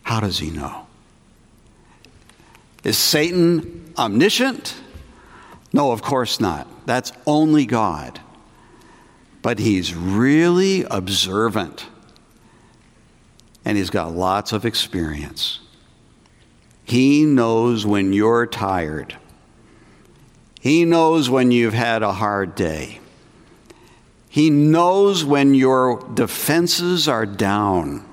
How 0.02 0.20
does 0.20 0.38
he 0.38 0.50
know? 0.50 0.86
Is 2.82 2.96
Satan 2.96 3.92
omniscient? 3.98 4.74
No, 5.72 5.92
of 5.92 6.00
course 6.00 6.40
not. 6.40 6.66
That's 6.86 7.12
only 7.26 7.66
God. 7.66 8.20
But 9.42 9.58
he's 9.58 9.94
really 9.94 10.84
observant. 10.84 11.86
And 13.64 13.76
he's 13.76 13.90
got 13.90 14.12
lots 14.12 14.52
of 14.52 14.64
experience. 14.64 15.60
He 16.84 17.26
knows 17.26 17.84
when 17.84 18.14
you're 18.14 18.46
tired. 18.46 19.18
He 20.60 20.84
knows 20.84 21.30
when 21.30 21.50
you've 21.50 21.74
had 21.74 22.02
a 22.02 22.12
hard 22.12 22.54
day. 22.54 23.00
He 24.28 24.50
knows 24.50 25.24
when 25.24 25.54
your 25.54 26.06
defenses 26.14 27.08
are 27.08 27.26
down. 27.26 28.04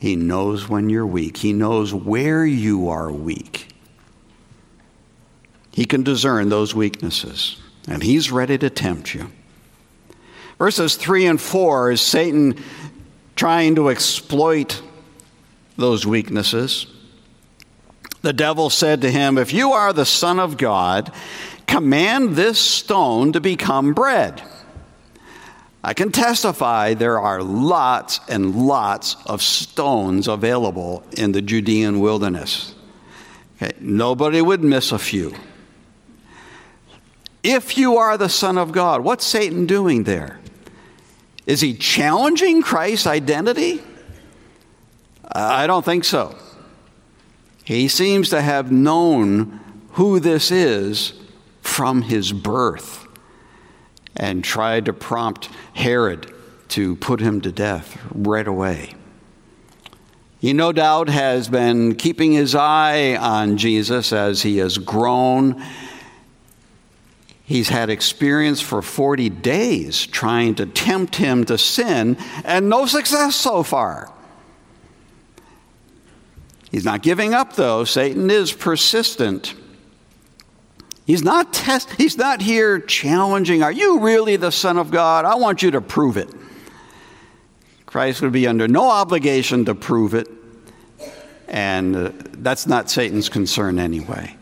He 0.00 0.16
knows 0.16 0.68
when 0.68 0.88
you're 0.88 1.06
weak, 1.06 1.38
He 1.38 1.52
knows 1.52 1.92
where 1.92 2.44
you 2.44 2.88
are 2.88 3.10
weak. 3.10 3.68
He 5.72 5.84
can 5.84 6.02
discern 6.02 6.48
those 6.48 6.74
weaknesses, 6.74 7.60
and 7.86 8.02
He's 8.02 8.32
ready 8.32 8.58
to 8.58 8.70
tempt 8.70 9.14
you. 9.14 9.30
Verses 10.58 10.96
3 10.96 11.26
and 11.26 11.40
4 11.40 11.92
is 11.92 12.00
Satan 12.00 12.62
trying 13.36 13.76
to 13.76 13.88
exploit 13.88 14.82
those 15.76 16.04
weaknesses. 16.04 16.86
The 18.22 18.32
devil 18.32 18.70
said 18.70 19.00
to 19.02 19.10
him, 19.10 19.38
If 19.38 19.52
you 19.52 19.72
are 19.72 19.92
the 19.92 20.06
Son 20.06 20.40
of 20.40 20.56
God, 20.56 21.12
command 21.66 22.36
this 22.36 22.58
stone 22.58 23.32
to 23.32 23.40
become 23.40 23.94
bread. 23.94 24.42
I 25.84 25.94
can 25.94 26.10
testify 26.10 26.94
there 26.94 27.20
are 27.20 27.42
lots 27.42 28.20
and 28.28 28.66
lots 28.66 29.16
of 29.26 29.40
stones 29.40 30.26
available 30.26 31.04
in 31.16 31.32
the 31.32 31.40
Judean 31.40 32.00
wilderness. 32.00 32.74
Okay, 33.56 33.72
nobody 33.80 34.42
would 34.42 34.62
miss 34.62 34.90
a 34.92 34.98
few. 34.98 35.34
If 37.44 37.78
you 37.78 37.96
are 37.96 38.18
the 38.18 38.28
Son 38.28 38.58
of 38.58 38.72
God, 38.72 39.02
what's 39.02 39.24
Satan 39.24 39.66
doing 39.66 40.02
there? 40.02 40.40
Is 41.46 41.60
he 41.60 41.74
challenging 41.74 42.60
Christ's 42.60 43.06
identity? 43.06 43.80
I 45.32 45.66
don't 45.66 45.84
think 45.84 46.04
so. 46.04 46.36
He 47.68 47.86
seems 47.88 48.30
to 48.30 48.40
have 48.40 48.72
known 48.72 49.60
who 49.90 50.20
this 50.20 50.50
is 50.50 51.12
from 51.60 52.00
his 52.00 52.32
birth 52.32 53.06
and 54.16 54.42
tried 54.42 54.86
to 54.86 54.94
prompt 54.94 55.50
Herod 55.74 56.32
to 56.68 56.96
put 56.96 57.20
him 57.20 57.42
to 57.42 57.52
death 57.52 58.00
right 58.10 58.48
away. 58.48 58.94
He 60.40 60.54
no 60.54 60.72
doubt 60.72 61.10
has 61.10 61.50
been 61.50 61.96
keeping 61.96 62.32
his 62.32 62.54
eye 62.54 63.16
on 63.16 63.58
Jesus 63.58 64.14
as 64.14 64.40
he 64.40 64.56
has 64.56 64.78
grown 64.78 65.62
He's 67.44 67.68
had 67.68 67.90
experience 67.90 68.62
for 68.62 68.80
40 68.80 69.28
days 69.28 70.06
trying 70.06 70.54
to 70.56 70.66
tempt 70.66 71.16
him 71.16 71.44
to 71.44 71.56
sin, 71.56 72.18
and 72.44 72.68
no 72.68 72.84
success 72.84 73.36
so 73.36 73.62
far. 73.62 74.12
He's 76.70 76.84
not 76.84 77.02
giving 77.02 77.34
up, 77.34 77.54
though. 77.54 77.84
Satan 77.84 78.30
is 78.30 78.52
persistent. 78.52 79.54
He's 81.06 81.22
not, 81.22 81.54
test, 81.54 81.90
he's 81.92 82.18
not 82.18 82.42
here 82.42 82.78
challenging, 82.78 83.62
Are 83.62 83.72
you 83.72 84.00
really 84.00 84.36
the 84.36 84.52
Son 84.52 84.76
of 84.76 84.90
God? 84.90 85.24
I 85.24 85.36
want 85.36 85.62
you 85.62 85.70
to 85.70 85.80
prove 85.80 86.18
it. 86.18 86.28
Christ 87.86 88.20
would 88.20 88.32
be 88.32 88.46
under 88.46 88.68
no 88.68 88.90
obligation 88.90 89.64
to 89.64 89.74
prove 89.74 90.12
it, 90.12 90.28
and 91.48 91.96
uh, 91.96 92.12
that's 92.32 92.66
not 92.66 92.90
Satan's 92.90 93.30
concern 93.30 93.78
anyway. 93.78 94.36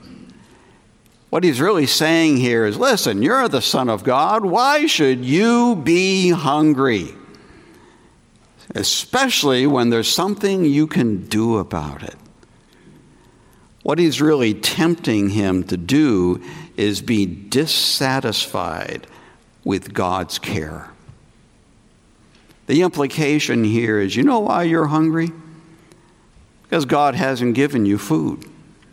What 1.31 1.45
he's 1.45 1.61
really 1.61 1.87
saying 1.87 2.39
here 2.39 2.67
is 2.67 2.77
listen, 2.77 3.23
you're 3.23 3.49
the 3.49 3.63
Son 3.63 3.89
of 3.89 4.03
God. 4.03 4.45
Why 4.45 4.87
should 4.87 5.25
you 5.25 5.77
be 5.77 6.31
hungry? 6.31 7.15
Especially 8.77 9.67
when 9.67 9.89
there's 9.89 10.13
something 10.13 10.67
you 10.67 10.87
can 10.87 11.27
do 11.29 11.57
about 11.57 12.03
it. 12.03 12.15
What 13.83 13.99
he's 13.99 14.21
really 14.21 14.53
tempting 14.53 15.31
him 15.31 15.65
to 15.65 15.79
do 15.79 16.43
is 16.77 17.01
be 17.01 17.25
dissatisfied 17.25 19.07
with 19.65 19.95
God's 19.95 20.39
care. 20.39 20.91
The 22.67 22.83
implication 22.83 23.65
here 23.65 23.99
is 23.99 24.15
you 24.15 24.25
know 24.25 24.41
why 24.41 24.65
you're 24.65 24.89
hungry? 24.89 25.31
Because 26.65 26.85
God 26.85 27.15
hasn't 27.15 27.55
given 27.55 27.87
you 27.87 27.97
food 27.97 28.45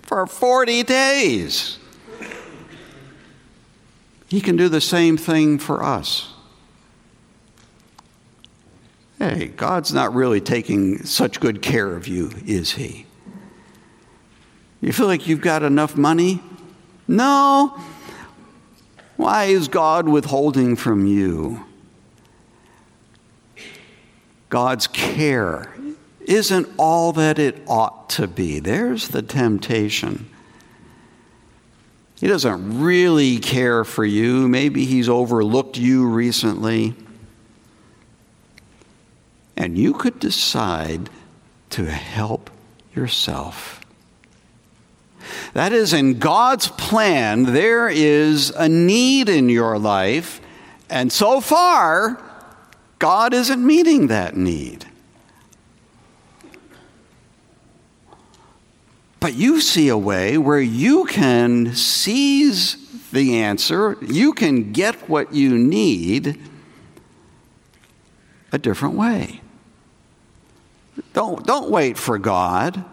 for 0.04 0.25
40 0.25 0.84
days. 0.84 1.78
He 4.29 4.40
can 4.40 4.55
do 4.55 4.70
the 4.70 4.79
same 4.79 5.18
thing 5.18 5.60
for 5.60 5.84
us. 5.84 6.32
Hey, 9.24 9.46
God's 9.48 9.94
not 9.94 10.14
really 10.14 10.42
taking 10.42 11.05
such 11.05 11.40
good 11.40 11.62
care 11.62 11.96
of 11.96 12.09
you, 12.09 12.31
is 12.46 12.74
He? 12.74 13.05
You 14.81 14.92
feel 14.92 15.07
like 15.07 15.27
you've 15.27 15.40
got 15.40 15.64
enough 15.64 15.96
money? 15.96 16.44
No. 17.07 17.79
Why 19.16 19.46
is 19.46 19.70
God 19.70 20.09
withholding 20.09 20.75
from 20.75 21.07
you? 21.07 21.66
God's 24.50 24.88
care 24.88 25.74
isn't 26.20 26.68
all 26.77 27.14
that 27.14 27.40
it 27.40 27.62
ought 27.66 28.09
to 28.12 28.27
be. 28.27 28.59
There's 28.59 29.07
the 29.07 29.22
temptation. 29.22 30.29
He 32.20 32.27
doesn't 32.27 32.81
really 32.81 33.40
care 33.40 33.86
for 33.86 34.03
you. 34.03 34.50
Maybe 34.50 34.83
he's 34.83 35.07
overlooked 35.07 35.77
you 35.77 36.09
recently. 36.09 36.94
And 39.55 39.77
you 39.77 39.94
could 39.94 40.20
decide 40.20 41.09
to 41.72 41.85
help 41.85 42.50
yourself. 42.96 43.79
That 45.53 45.72
is, 45.72 45.94
in 45.94 46.20
God's 46.20 46.68
plan, 46.68 47.44
there 47.44 47.87
is 47.87 48.50
a 48.51 48.68
need 48.68 49.29
in 49.29 49.50
your 49.50 49.77
life, 49.77 50.42
and 50.89 51.11
so 51.11 51.39
far, 51.42 52.22
God 53.00 53.33
isn't 53.33 53.66
meeting 53.66 54.07
that 54.07 54.35
need. 54.35 54.85
But 59.20 59.35
you 59.35 59.61
see 59.61 59.87
a 59.87 59.98
way 59.98 60.37
where 60.37 60.59
you 60.59 61.05
can 61.05 61.75
seize 61.75 62.77
the 63.11 63.37
answer, 63.37 63.98
you 64.01 64.33
can 64.33 64.74
get 64.74 65.07
what 65.07 65.33
you 65.33 65.57
need 65.57 66.42
a 68.51 68.57
different 68.57 68.96
way. 68.96 69.43
Don't, 71.14 71.46
don't 71.46 71.70
wait 71.70 71.98
for 71.98 72.18
God. 72.18 72.84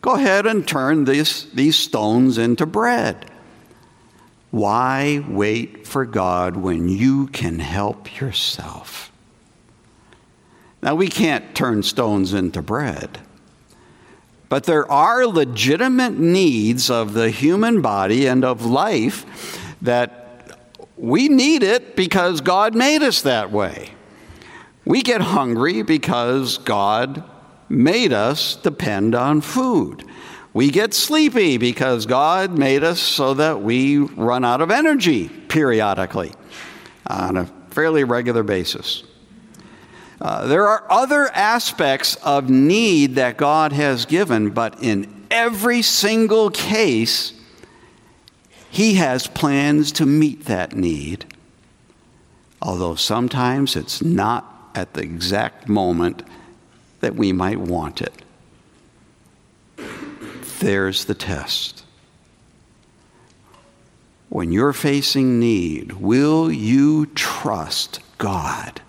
Go 0.00 0.14
ahead 0.14 0.46
and 0.46 0.66
turn 0.66 1.04
this, 1.04 1.44
these 1.44 1.76
stones 1.76 2.38
into 2.38 2.66
bread. 2.66 3.30
Why 4.50 5.24
wait 5.28 5.86
for 5.86 6.04
God 6.04 6.56
when 6.56 6.88
you 6.88 7.28
can 7.28 7.58
help 7.58 8.20
yourself? 8.20 9.10
Now, 10.82 10.96
we 10.96 11.08
can't 11.08 11.54
turn 11.54 11.84
stones 11.84 12.34
into 12.34 12.60
bread. 12.60 13.20
But 14.48 14.64
there 14.64 14.90
are 14.90 15.26
legitimate 15.26 16.18
needs 16.18 16.90
of 16.90 17.14
the 17.14 17.30
human 17.30 17.80
body 17.80 18.26
and 18.26 18.44
of 18.44 18.66
life 18.66 19.24
that 19.80 20.58
we 20.98 21.28
need 21.28 21.62
it 21.62 21.96
because 21.96 22.40
God 22.40 22.74
made 22.74 23.02
us 23.02 23.22
that 23.22 23.50
way. 23.50 23.92
We 24.84 25.02
get 25.02 25.20
hungry 25.20 25.82
because 25.82 26.58
God 26.58 27.22
made 27.68 28.12
us 28.12 28.56
depend 28.56 29.14
on 29.14 29.40
food. 29.40 30.04
We 30.52 30.70
get 30.70 30.92
sleepy 30.92 31.56
because 31.56 32.04
God 32.04 32.58
made 32.58 32.84
us 32.84 33.00
so 33.00 33.34
that 33.34 33.62
we 33.62 33.98
run 33.98 34.44
out 34.44 34.60
of 34.60 34.70
energy 34.70 35.28
periodically 35.28 36.32
on 37.06 37.36
a 37.36 37.46
fairly 37.70 38.04
regular 38.04 38.42
basis. 38.42 39.04
Uh, 40.20 40.46
there 40.46 40.68
are 40.68 40.84
other 40.90 41.28
aspects 41.34 42.16
of 42.16 42.50
need 42.50 43.14
that 43.14 43.36
God 43.36 43.72
has 43.72 44.04
given, 44.04 44.50
but 44.50 44.82
in 44.82 45.26
every 45.30 45.82
single 45.82 46.50
case, 46.50 47.32
He 48.70 48.94
has 48.94 49.26
plans 49.26 49.90
to 49.92 50.06
meet 50.06 50.44
that 50.44 50.76
need. 50.76 51.24
Although 52.60 52.94
sometimes 52.94 53.74
it's 53.74 54.02
not 54.02 54.51
at 54.74 54.94
the 54.94 55.02
exact 55.02 55.68
moment 55.68 56.22
that 57.00 57.14
we 57.14 57.32
might 57.32 57.58
want 57.58 58.00
it. 58.00 58.22
There's 60.60 61.06
the 61.06 61.14
test. 61.14 61.84
When 64.28 64.52
you're 64.52 64.72
facing 64.72 65.40
need, 65.40 65.92
will 65.92 66.50
you 66.50 67.06
trust 67.06 68.00
God? 68.18 68.80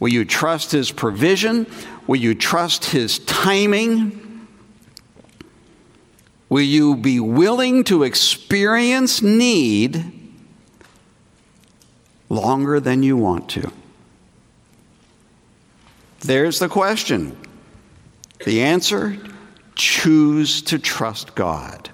Will 0.00 0.08
you 0.08 0.24
trust 0.24 0.72
His 0.72 0.90
provision? 0.90 1.66
Will 2.06 2.16
you 2.16 2.34
trust 2.34 2.86
His 2.86 3.18
timing? 3.20 4.46
Will 6.48 6.62
you 6.62 6.96
be 6.96 7.20
willing 7.20 7.84
to 7.84 8.02
experience 8.02 9.22
need 9.22 10.04
longer 12.28 12.80
than 12.80 13.02
you 13.02 13.16
want 13.16 13.48
to? 13.50 13.72
There's 16.22 16.58
the 16.58 16.68
question. 16.68 17.36
The 18.44 18.62
answer 18.62 19.18
choose 19.74 20.62
to 20.62 20.78
trust 20.78 21.34
God. 21.34 21.90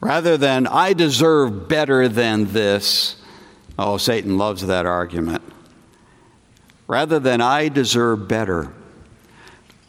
Rather 0.00 0.36
than, 0.36 0.66
I 0.66 0.92
deserve 0.92 1.68
better 1.68 2.08
than 2.08 2.52
this, 2.52 3.16
Oh, 3.78 3.96
Satan 3.96 4.38
loves 4.38 4.66
that 4.66 4.86
argument. 4.86 5.42
rather 6.88 7.18
than 7.20 7.40
I 7.40 7.68
deserve 7.68 8.26
better. 8.26 8.72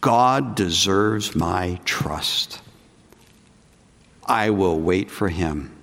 God 0.01 0.53
deserves 0.55 1.33
my 1.35 1.79
trust. 1.85 2.61
I 4.25 4.49
will 4.51 4.79
wait 4.79 5.09
for 5.09 5.29
him. 5.29 5.75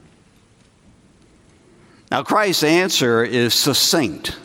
Now, 2.10 2.22
Christ's 2.22 2.62
answer 2.62 3.24
is 3.24 3.54
succinct. 3.54 4.38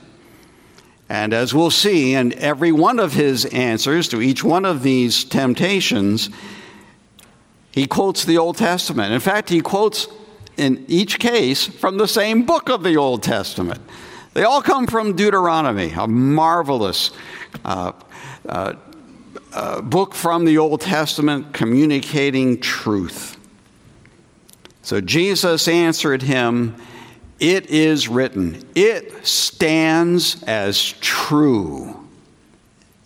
And 1.12 1.34
as 1.34 1.54
we'll 1.54 1.72
see 1.72 2.14
in 2.14 2.32
every 2.40 2.72
one 2.72 2.98
of 2.98 3.12
his 3.12 3.44
answers 3.44 4.08
to 4.08 4.22
each 4.22 4.46
one 4.46 4.64
of 4.64 4.82
these 4.82 5.26
temptations, 5.26 6.30
he 7.74 7.86
quotes 7.86 8.24
the 8.24 8.38
Old 8.38 8.56
Testament. 8.56 9.12
In 9.12 9.20
fact, 9.20 9.50
he 9.50 9.60
quotes 9.60 10.08
in 10.56 10.86
each 10.88 11.20
case 11.20 11.68
from 11.68 11.98
the 11.98 12.08
same 12.08 12.46
book 12.46 12.70
of 12.70 12.82
the 12.82 12.96
Old 12.96 13.24
Testament. 13.24 13.82
They 14.36 14.44
all 14.44 14.62
come 14.62 14.88
from 14.88 15.18
Deuteronomy, 15.18 15.92
a 15.92 16.08
marvelous 16.08 17.12
uh, 17.66 17.92
uh, 18.48 18.76
uh, 19.52 19.82
book 19.82 20.16
from 20.16 20.46
the 20.46 20.60
Old 20.60 20.80
Testament 20.80 21.54
communicating 21.54 22.62
truth. 22.62 23.36
So 24.82 25.02
Jesus 25.02 25.68
answered 25.68 26.22
him, 26.22 26.78
It 27.42 27.72
is 27.72 28.08
written, 28.08 28.64
it 28.76 29.26
stands 29.26 30.44
as 30.44 30.92
true, 31.02 32.08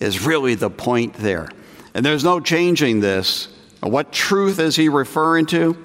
is 0.01 0.25
really 0.25 0.55
the 0.55 0.69
point 0.69 1.13
there. 1.13 1.47
And 1.93 2.05
there's 2.05 2.25
no 2.25 2.41
changing 2.41 2.99
this. 2.99 3.47
What 3.79 4.11
truth 4.11 4.59
is 4.59 4.75
he 4.75 4.89
referring 4.89 5.45
to? 5.47 5.77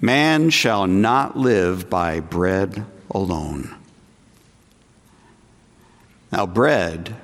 Man 0.00 0.50
shall 0.50 0.86
not 0.86 1.36
live 1.36 1.90
by 1.90 2.20
bread 2.20 2.86
alone. 3.10 3.74
Now, 6.30 6.46
bread 6.46 7.16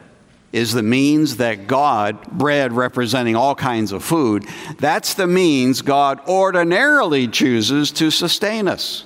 is 0.53 0.73
the 0.73 0.83
means 0.83 1.37
that 1.37 1.69
God, 1.69 2.33
bread 2.33 2.73
representing 2.73 3.37
all 3.37 3.55
kinds 3.55 3.93
of 3.93 4.03
food, 4.03 4.45
that's 4.79 5.15
the 5.15 5.29
means 5.29 5.83
God 5.83 6.19
ordinarily 6.27 7.29
chooses 7.29 7.93
to 7.93 8.11
sustain 8.11 8.67
us. 8.67 9.05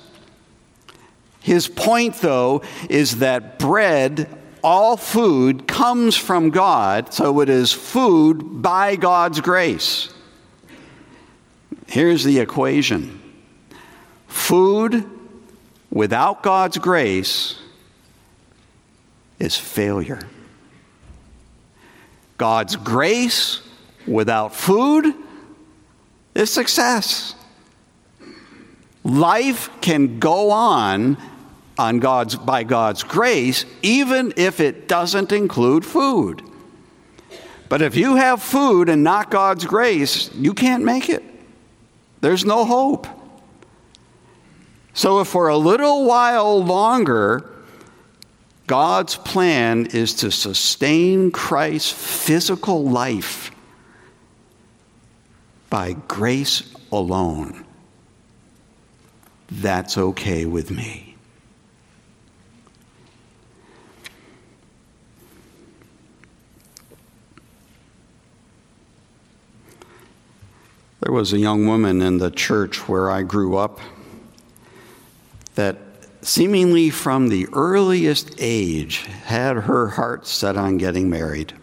His 1.41 1.67
point, 1.67 2.15
though, 2.15 2.61
is 2.89 3.17
that 3.17 3.57
bread, 3.57 4.27
all 4.63 4.95
food, 4.95 5.67
comes 5.67 6.15
from 6.15 6.51
God, 6.51 7.13
so 7.13 7.41
it 7.41 7.49
is 7.49 7.71
food 7.73 8.61
by 8.61 8.95
God's 8.95 9.41
grace. 9.41 10.13
Here's 11.87 12.23
the 12.23 12.39
equation 12.39 13.19
food 14.27 15.09
without 15.89 16.41
God's 16.41 16.77
grace 16.77 17.59
is 19.39 19.57
failure. 19.57 20.19
God's 22.37 22.75
grace 22.75 23.61
without 24.07 24.55
food 24.55 25.13
is 26.33 26.49
success. 26.49 27.35
Life 29.03 29.69
can 29.81 30.19
go 30.19 30.51
on 30.51 31.17
on 31.81 31.99
God's, 31.99 32.35
by 32.35 32.63
God's 32.63 33.03
grace, 33.03 33.65
even 33.81 34.33
if 34.37 34.59
it 34.59 34.87
doesn't 34.87 35.31
include 35.31 35.83
food. 35.83 36.43
But 37.69 37.81
if 37.81 37.95
you 37.95 38.15
have 38.15 38.43
food 38.43 38.87
and 38.87 39.03
not 39.03 39.31
God's 39.31 39.65
grace, 39.65 40.33
you 40.35 40.53
can't 40.53 40.83
make 40.83 41.09
it. 41.09 41.23
There's 42.21 42.45
no 42.45 42.65
hope. 42.65 43.07
So, 44.93 45.21
if 45.21 45.27
for 45.27 45.47
a 45.47 45.57
little 45.57 46.05
while 46.05 46.63
longer 46.63 47.49
God's 48.67 49.15
plan 49.15 49.87
is 49.87 50.13
to 50.15 50.31
sustain 50.31 51.31
Christ's 51.31 51.91
physical 51.91 52.83
life 52.83 53.51
by 55.69 55.93
grace 56.07 56.73
alone. 56.91 57.65
That's 59.49 59.97
okay 59.97 60.45
with 60.45 60.71
me. 60.71 61.10
There 71.01 71.11
was 71.11 71.33
a 71.33 71.39
young 71.39 71.65
woman 71.65 71.99
in 71.99 72.19
the 72.19 72.29
church 72.29 72.87
where 72.87 73.09
I 73.09 73.23
grew 73.23 73.57
up 73.57 73.79
that 75.55 75.77
seemingly 76.21 76.91
from 76.91 77.29
the 77.29 77.47
earliest 77.53 78.35
age, 78.37 78.97
had 79.25 79.57
her 79.57 79.87
heart 79.87 80.27
set 80.27 80.55
on 80.55 80.77
getting 80.77 81.09
married. 81.09 81.53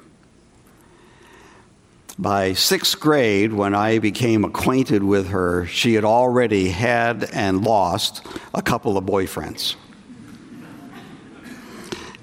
By 2.18 2.54
sixth 2.54 2.98
grade, 2.98 3.52
when 3.52 3.76
I 3.76 4.00
became 4.00 4.44
acquainted 4.44 5.04
with 5.04 5.28
her, 5.28 5.66
she 5.66 5.94
had 5.94 6.04
already 6.04 6.70
had 6.70 7.30
and 7.32 7.62
lost 7.64 8.26
a 8.52 8.60
couple 8.60 8.98
of 8.98 9.04
boyfriends. 9.04 9.76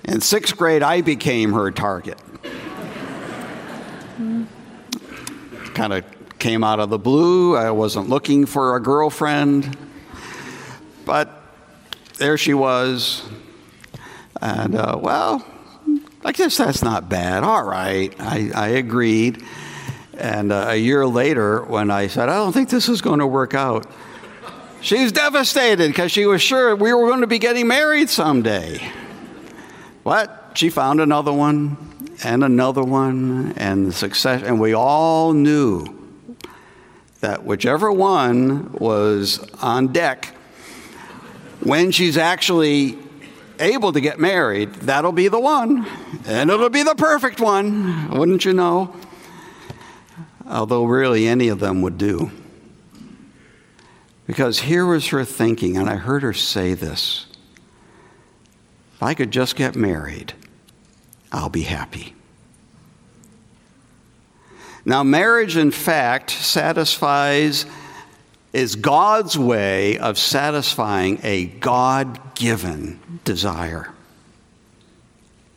In 0.03 0.19
sixth 0.19 0.57
grade, 0.57 0.83
I 0.83 0.99
became 0.99 1.53
her 1.53 1.71
target. 1.71 2.19
kind 5.73 5.91
of 5.91 6.05
came 6.39 6.63
out 6.63 6.79
of 6.79 6.89
the 6.89 6.97
blue. 6.97 7.55
I 7.55 7.71
wasn't 7.71 8.09
looking 8.09 8.45
for 8.45 8.75
a 8.75 8.81
girlfriend. 8.81 9.77
But 11.05 11.41
there 12.17 12.37
she 12.37 12.53
was. 12.53 13.27
And, 14.41 14.75
uh, 14.75 14.97
well, 14.99 15.45
I 16.23 16.31
guess 16.31 16.57
that's 16.57 16.83
not 16.83 17.09
bad. 17.09 17.43
All 17.43 17.63
right. 17.63 18.13
I, 18.19 18.51
I 18.53 18.67
agreed. 18.69 19.43
And 20.17 20.51
uh, 20.51 20.67
a 20.69 20.75
year 20.75 21.05
later, 21.05 21.63
when 21.63 21.91
I 21.91 22.07
said, 22.07 22.29
I 22.29 22.35
don't 22.35 22.53
think 22.53 22.69
this 22.69 22.89
is 22.89 23.01
going 23.01 23.19
to 23.19 23.27
work 23.27 23.53
out, 23.53 23.85
she 24.81 25.01
was 25.01 25.11
devastated 25.11 25.87
because 25.87 26.11
she 26.11 26.25
was 26.25 26.41
sure 26.41 26.75
we 26.75 26.93
were 26.93 27.07
going 27.07 27.21
to 27.21 27.27
be 27.27 27.39
getting 27.39 27.67
married 27.67 28.09
someday. 28.09 28.79
What? 30.03 30.51
She 30.53 30.69
found 30.69 31.01
another 31.01 31.33
one 31.33 31.77
and 32.23 32.43
another 32.43 32.83
one 32.83 33.53
and 33.57 33.93
success, 33.93 34.41
and 34.43 34.59
we 34.59 34.73
all 34.73 35.33
knew 35.33 35.94
that 37.25 37.43
whichever 37.43 37.91
one 37.91 38.71
was 38.73 39.39
on 39.59 39.87
deck 39.91 40.35
when 41.61 41.89
she's 41.91 42.17
actually 42.17 42.99
able 43.59 43.91
to 43.91 43.99
get 43.99 44.19
married, 44.19 44.71
that'll 44.75 45.11
be 45.11 45.27
the 45.27 45.39
one. 45.39 45.87
And 46.27 46.51
it'll 46.51 46.69
be 46.69 46.83
the 46.83 46.93
perfect 46.93 47.41
one, 47.41 48.11
wouldn't 48.11 48.45
you 48.45 48.53
know? 48.53 48.95
Although, 50.45 50.85
really, 50.85 51.27
any 51.27 51.47
of 51.47 51.59
them 51.59 51.81
would 51.81 51.97
do. 51.97 52.29
Because 54.27 54.59
here 54.59 54.85
was 54.85 55.07
her 55.07 55.25
thinking, 55.25 55.77
and 55.77 55.89
I 55.89 55.95
heard 55.95 56.21
her 56.21 56.33
say 56.33 56.75
this 56.75 57.25
if 58.93 59.01
I 59.01 59.15
could 59.15 59.31
just 59.31 59.55
get 59.55 59.75
married, 59.75 60.33
I'll 61.31 61.49
be 61.49 61.63
happy. 61.63 62.14
Now, 64.85 65.03
marriage, 65.03 65.57
in 65.57 65.71
fact, 65.71 66.29
satisfies 66.29 67.65
is 68.53 68.75
God's 68.75 69.37
way 69.37 69.97
of 69.97 70.19
satisfying 70.19 71.19
a 71.23 71.45
God 71.45 72.35
given 72.35 72.99
desire, 73.23 73.91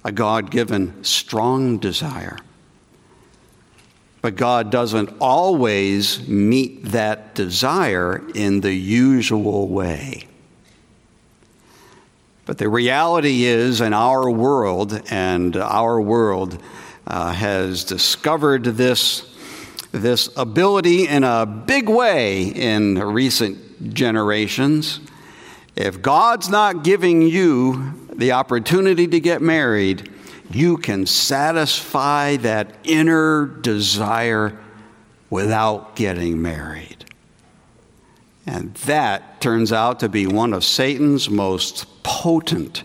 a 0.03 0.11
God 0.11 0.51
given 0.51 1.05
strong 1.05 1.77
desire. 1.77 2.39
But 4.23 4.35
God 4.35 4.71
doesn't 4.71 5.15
always 5.21 6.27
meet 6.27 6.87
that 6.87 7.35
desire 7.35 8.25
in 8.35 8.63
the 8.63 8.73
usual 8.73 9.69
way. 9.69 10.27
But 12.47 12.57
the 12.57 12.69
reality 12.69 13.45
is, 13.45 13.83
in 13.83 13.93
our 13.93 14.29
world, 14.31 15.03
and 15.11 15.55
our 15.55 16.01
world 16.01 16.61
uh, 17.09 17.33
has 17.33 17.85
discovered 17.85 18.65
this 18.65 19.25
this 19.91 20.29
ability 20.37 21.09
in 21.09 21.25
a 21.25 21.47
big 21.47 21.89
way 21.89 22.43
in 22.45 22.99
recent 22.99 23.95
generations. 23.95 25.01
If 25.75 26.03
God's 26.03 26.51
not 26.51 26.85
giving 26.85 27.23
you 27.23 27.95
the 28.13 28.33
opportunity 28.33 29.07
to 29.07 29.19
get 29.19 29.41
married, 29.41 30.13
you 30.51 30.77
can 30.77 31.07
satisfy 31.07 32.37
that 32.37 32.75
inner 32.85 33.47
desire 33.47 34.59
without 35.31 35.97
getting 35.97 36.43
married. 36.43 37.07
And 38.45 38.75
that 38.75 39.41
turns 39.41 39.73
out 39.73 40.01
to 40.01 40.09
be 40.11 40.27
one 40.27 40.53
of 40.53 40.65
Satan's 40.65 41.31
most 41.31 42.03
potent 42.03 42.83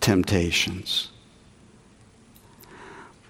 temptations. 0.00 1.11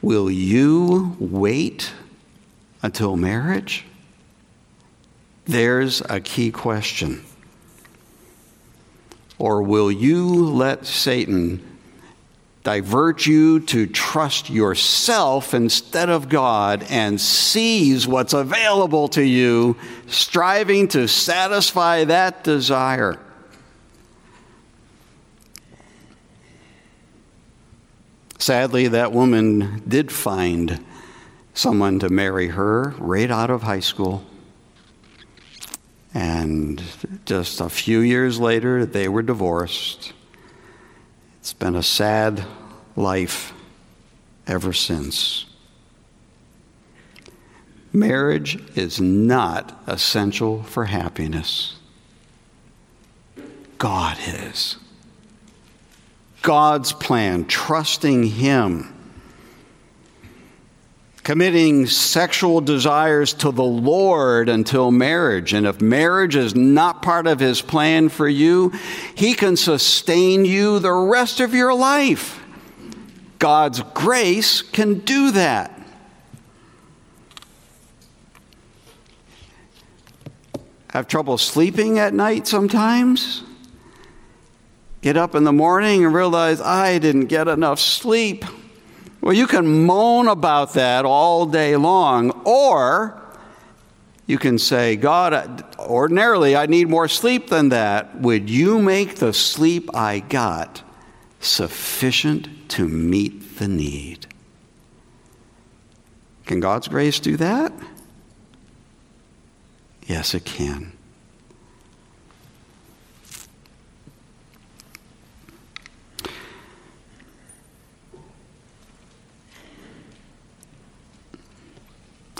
Will 0.02 0.30
you 0.30 1.16
wait 1.20 1.92
until 2.82 3.16
marriage? 3.16 3.84
There's 5.44 6.02
a 6.02 6.20
key 6.20 6.50
question. 6.50 7.24
Or 9.38 9.62
will 9.62 9.90
you 9.90 10.26
let 10.28 10.86
Satan 10.86 11.72
divert 12.62 13.26
you 13.26 13.60
to 13.60 13.86
trust 13.86 14.48
yourself 14.50 15.52
instead 15.52 16.08
of 16.08 16.28
God 16.28 16.84
and 16.88 17.20
seize 17.20 18.06
what's 18.06 18.34
available 18.34 19.08
to 19.08 19.22
you, 19.22 19.76
striving 20.06 20.86
to 20.88 21.08
satisfy 21.08 22.04
that 22.04 22.44
desire. 22.44 23.18
Sadly, 28.42 28.88
that 28.88 29.12
woman 29.12 29.85
did 29.87 30.11
find 30.11 30.85
someone 31.55 32.00
to 32.00 32.09
marry 32.09 32.48
her 32.48 32.92
right 32.98 33.31
out 33.31 33.50
of 33.50 33.62
high 33.62 33.78
school. 33.78 34.24
And 36.12 36.83
just 37.24 37.61
a 37.61 37.68
few 37.68 38.00
years 38.00 38.40
later, 38.40 38.85
they 38.85 39.07
were 39.07 39.22
divorced. 39.22 40.12
It's 41.38 41.52
been 41.52 41.76
a 41.76 41.85
sad 41.85 42.44
life 42.96 43.52
ever 44.48 44.72
since. 44.72 45.44
Marriage 47.92 48.57
is 48.76 49.00
not 49.00 49.81
essential 49.87 50.64
for 50.64 50.87
happiness. 50.87 51.76
God 53.78 54.18
is. 54.26 54.78
God's 56.42 56.92
plan, 56.92 57.46
trusting 57.46 58.24
Him 58.24 58.92
committing 61.22 61.87
sexual 61.87 62.61
desires 62.61 63.33
to 63.33 63.52
the 63.52 63.62
Lord 63.62 64.48
until 64.48 64.90
marriage. 64.90 65.52
And 65.52 65.66
if 65.66 65.81
marriage 65.81 66.35
is 66.35 66.55
not 66.55 67.02
part 67.02 67.26
of 67.26 67.38
His 67.38 67.62
plan 67.62 68.09
for 68.09 68.28
you, 68.28 68.72
He 69.14 69.35
can 69.35 69.57
sustain 69.57 70.44
you 70.44 70.78
the 70.78 70.92
rest 70.92 71.40
of 71.40 71.55
your 71.55 71.74
life. 71.74 72.40
God's 73.38 73.83
grace 73.94 74.62
can 74.62 75.00
do 75.00 75.33
that. 75.33 75.78
Have 80.90 81.09
trouble 81.09 81.38
sleeping 81.38 81.98
at 81.98 82.12
night 82.12 82.46
sometimes? 82.46 83.44
Get 85.02 85.16
up 85.16 85.34
in 85.34 85.42
the 85.42 85.52
morning 85.52 86.04
and 86.04 86.14
realize 86.14 86.60
I 86.60 86.98
didn't 86.98 87.26
get 87.26 87.48
enough 87.48 87.80
sleep. 87.80 88.44
Well, 89.20 89.34
you 89.34 89.48
can 89.48 89.84
moan 89.84 90.28
about 90.28 90.74
that 90.74 91.04
all 91.04 91.44
day 91.44 91.76
long, 91.76 92.30
or 92.44 93.20
you 94.26 94.38
can 94.38 94.58
say, 94.58 94.94
God, 94.94 95.64
ordinarily 95.76 96.56
I 96.56 96.66
need 96.66 96.88
more 96.88 97.08
sleep 97.08 97.48
than 97.48 97.70
that. 97.70 98.20
Would 98.20 98.48
you 98.48 98.78
make 98.78 99.16
the 99.16 99.32
sleep 99.32 99.90
I 99.94 100.20
got 100.20 100.82
sufficient 101.40 102.70
to 102.70 102.88
meet 102.88 103.58
the 103.58 103.66
need? 103.66 104.28
Can 106.46 106.60
God's 106.60 106.86
grace 106.86 107.18
do 107.18 107.36
that? 107.38 107.72
Yes, 110.06 110.34
it 110.34 110.44
can. 110.44 110.92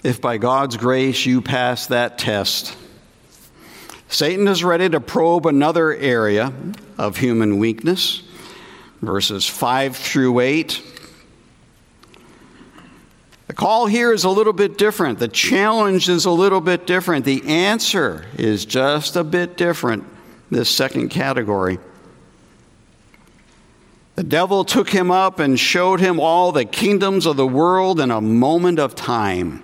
If 0.03 0.21
by 0.21 0.39
God's 0.39 0.77
grace 0.77 1.25
you 1.25 1.41
pass 1.41 1.87
that 1.89 2.19
test. 2.19 2.77
Satan 4.09 4.47
is 4.49 4.63
ready 4.63 4.89
to 4.91 5.01
probe 5.01 5.47
another 5.47 5.95
area 5.95 6.53
of 6.99 7.17
human 7.17 7.59
weakness, 7.59 8.23
verses 9.01 9.47
5 9.47 9.97
through 9.97 10.41
8. 10.41 10.83
The 13.47 13.55
call 13.55 13.87
here 13.87 14.13
is 14.13 14.25
a 14.25 14.31
little 14.31 14.53
bit 14.53 14.77
different. 14.77 15.19
The 15.19 15.29
challenge 15.29 16.09
is 16.09 16.25
a 16.25 16.31
little 16.31 16.61
bit 16.61 16.87
different. 16.87 17.25
The 17.25 17.43
answer 17.47 18.27
is 18.37 18.65
just 18.65 19.17
a 19.17 19.25
bit 19.25 19.57
different, 19.57 20.05
this 20.51 20.69
second 20.69 21.09
category. 21.09 21.79
The 24.17 24.25
devil 24.25 24.65
took 24.65 24.91
him 24.91 25.11
up 25.11 25.39
and 25.39 25.59
showed 25.59 26.01
him 26.01 26.21
all 26.21 26.53
the 26.53 26.67
kingdoms 26.67 27.25
of 27.25 27.37
the 27.37 27.47
world 27.47 27.99
in 27.99 28.11
a 28.11 28.21
moment 28.21 28.79
of 28.79 28.95
time. 28.95 29.63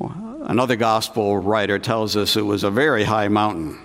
Another 0.00 0.76
gospel 0.76 1.38
writer 1.38 1.78
tells 1.78 2.16
us 2.16 2.36
it 2.36 2.42
was 2.42 2.64
a 2.64 2.70
very 2.70 3.04
high 3.04 3.28
mountain. 3.28 3.78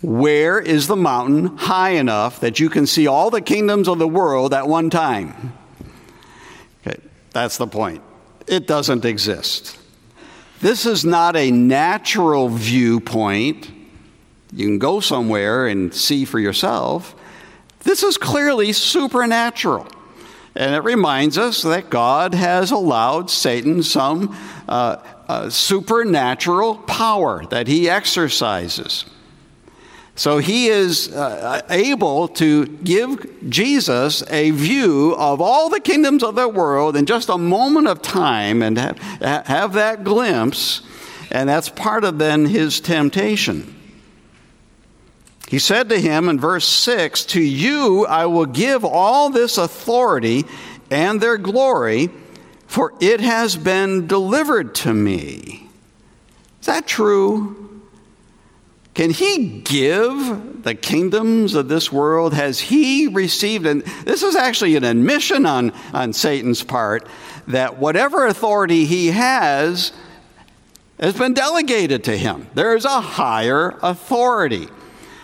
Where 0.00 0.60
is 0.60 0.86
the 0.86 0.96
mountain 0.96 1.56
high 1.56 1.90
enough 1.90 2.40
that 2.40 2.60
you 2.60 2.70
can 2.70 2.86
see 2.86 3.06
all 3.06 3.30
the 3.30 3.40
kingdoms 3.40 3.88
of 3.88 3.98
the 3.98 4.06
world 4.06 4.54
at 4.54 4.68
one 4.68 4.90
time? 4.90 5.52
Okay, 6.86 7.00
that's 7.32 7.58
the 7.58 7.66
point. 7.66 8.02
It 8.46 8.66
doesn't 8.66 9.04
exist. 9.04 9.76
This 10.60 10.86
is 10.86 11.04
not 11.04 11.36
a 11.36 11.50
natural 11.50 12.48
viewpoint. 12.48 13.70
You 14.52 14.66
can 14.66 14.78
go 14.78 15.00
somewhere 15.00 15.66
and 15.66 15.92
see 15.92 16.24
for 16.24 16.38
yourself. 16.38 17.14
This 17.80 18.02
is 18.02 18.16
clearly 18.16 18.72
supernatural. 18.72 19.88
And 20.58 20.74
it 20.74 20.82
reminds 20.82 21.38
us 21.38 21.62
that 21.62 21.88
God 21.88 22.34
has 22.34 22.72
allowed 22.72 23.30
Satan 23.30 23.80
some 23.84 24.36
uh, 24.68 24.96
uh, 25.28 25.50
supernatural 25.50 26.74
power 26.78 27.44
that 27.50 27.68
he 27.68 27.88
exercises. 27.88 29.04
So 30.16 30.38
he 30.38 30.66
is 30.66 31.14
uh, 31.14 31.62
able 31.70 32.26
to 32.26 32.66
give 32.66 33.48
Jesus 33.48 34.24
a 34.30 34.50
view 34.50 35.14
of 35.16 35.40
all 35.40 35.68
the 35.68 35.78
kingdoms 35.78 36.24
of 36.24 36.34
the 36.34 36.48
world 36.48 36.96
in 36.96 37.06
just 37.06 37.28
a 37.28 37.38
moment 37.38 37.86
of 37.86 38.02
time 38.02 38.60
and 38.60 38.76
have, 38.76 38.98
have 39.46 39.74
that 39.74 40.02
glimpse, 40.02 40.82
and 41.30 41.48
that's 41.48 41.68
part 41.68 42.02
of 42.02 42.18
then 42.18 42.46
his 42.46 42.80
temptation. 42.80 43.77
He 45.48 45.58
said 45.58 45.88
to 45.88 46.00
him 46.00 46.28
in 46.28 46.38
verse 46.38 46.66
6 46.66 47.24
To 47.26 47.40
you 47.40 48.06
I 48.06 48.26
will 48.26 48.46
give 48.46 48.84
all 48.84 49.30
this 49.30 49.56
authority 49.56 50.44
and 50.90 51.20
their 51.20 51.38
glory, 51.38 52.10
for 52.66 52.92
it 53.00 53.20
has 53.20 53.56
been 53.56 54.06
delivered 54.06 54.74
to 54.76 54.92
me. 54.92 55.68
Is 56.60 56.66
that 56.66 56.86
true? 56.86 57.82
Can 58.92 59.10
he 59.10 59.60
give 59.60 60.64
the 60.64 60.74
kingdoms 60.74 61.54
of 61.54 61.68
this 61.68 61.90
world? 61.90 62.34
Has 62.34 62.58
he 62.58 63.06
received, 63.06 63.64
and 63.64 63.82
this 64.04 64.22
is 64.22 64.36
actually 64.36 64.76
an 64.76 64.84
admission 64.84 65.46
on, 65.46 65.70
on 65.94 66.12
Satan's 66.12 66.62
part, 66.62 67.06
that 67.46 67.78
whatever 67.78 68.26
authority 68.26 68.84
he 68.84 69.06
has 69.06 69.92
has 71.00 71.16
been 71.16 71.32
delegated 71.32 72.04
to 72.04 72.18
him. 72.18 72.48
There 72.54 72.76
is 72.76 72.84
a 72.84 73.00
higher 73.00 73.78
authority. 73.82 74.68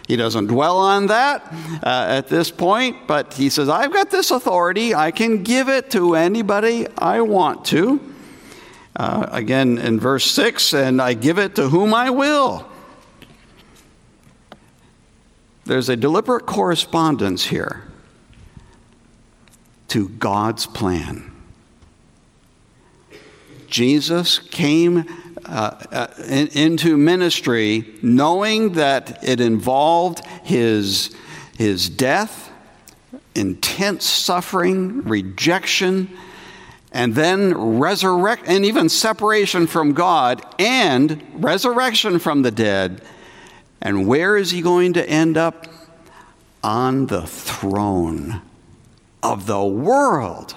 He 0.07 0.17
doesn't 0.17 0.49
dwell 0.49 0.79
on 0.79 1.07
that 1.07 1.51
uh, 1.83 2.07
at 2.09 2.29
this 2.29 2.51
point, 2.51 3.07
but 3.07 3.35
he 3.35 3.49
says, 3.49 3.69
I've 3.69 3.93
got 3.93 4.11
this 4.11 4.31
authority. 4.31 4.95
I 4.95 5.11
can 5.11 5.43
give 5.43 5.69
it 5.69 5.91
to 5.93 6.15
anybody 6.15 6.87
I 6.99 7.23
want 7.23 7.65
to. 7.67 8.01
Uh, 8.97 9.27
again, 9.31 9.79
in 9.79 9.99
verse 9.99 10.25
6, 10.31 10.75
and 10.75 11.01
I 11.01 11.15
give 11.15 11.39
it 11.39 11.55
to 11.57 11.69
whom 11.69 11.95
I 11.95 12.11
will. 12.11 12.69
There's 15.65 15.89
a 15.89 15.97
deliberate 15.97 16.45
correspondence 16.45 17.47
here 17.47 17.85
to 19.89 20.11
God's 20.11 20.67
plan. 20.67 21.33
Jesus 23.69 24.39
came 24.39 25.07
uh, 25.47 26.09
in, 26.29 26.49
into 26.49 26.97
ministry 26.97 27.95
knowing 28.03 28.73
that 28.73 29.23
it 29.23 29.41
involved 29.41 30.25
his, 30.43 31.15
his 31.57 31.89
death, 31.89 32.51
intense 33.35 34.05
suffering, 34.05 35.03
rejection, 35.03 36.09
and 36.93 37.15
then 37.15 37.53
resurrect, 37.79 38.45
and 38.47 38.65
even 38.65 38.89
separation 38.89 39.67
from 39.67 39.93
God 39.93 40.43
and 40.59 41.23
resurrection 41.35 42.19
from 42.21 42.43
the 42.43 42.53
dead. 42.53 43.03
And 43.81 44.07
where 44.07 44.37
is 44.37 44.53
he 44.53 44.63
going 44.63 44.93
to 44.95 45.09
end 45.09 45.37
up? 45.37 45.67
On 46.63 47.09
the 47.09 47.27
throne 47.27 48.41
of 49.23 49.47
the 49.47 49.63
world. 49.63 50.55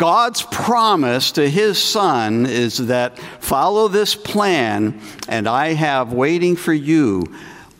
God's 0.00 0.40
promise 0.40 1.32
to 1.32 1.46
his 1.46 1.76
son 1.76 2.46
is 2.46 2.78
that 2.86 3.18
follow 3.18 3.86
this 3.86 4.14
plan, 4.14 4.98
and 5.28 5.46
I 5.46 5.74
have 5.74 6.14
waiting 6.14 6.56
for 6.56 6.72
you 6.72 7.26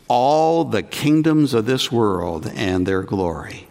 all 0.07 0.67
the 0.67 0.83
kingdoms 0.83 1.55
of 1.55 1.65
this 1.65 1.91
world 1.91 2.47
and 2.55 2.85
their 2.85 3.05
glory. 3.05 3.69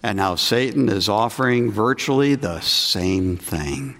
And 0.00 0.18
now 0.18 0.36
Satan 0.36 0.88
is 0.88 1.08
offering 1.08 1.72
virtually 1.72 2.36
the 2.36 2.60
same 2.60 3.36
thing. 3.36 3.96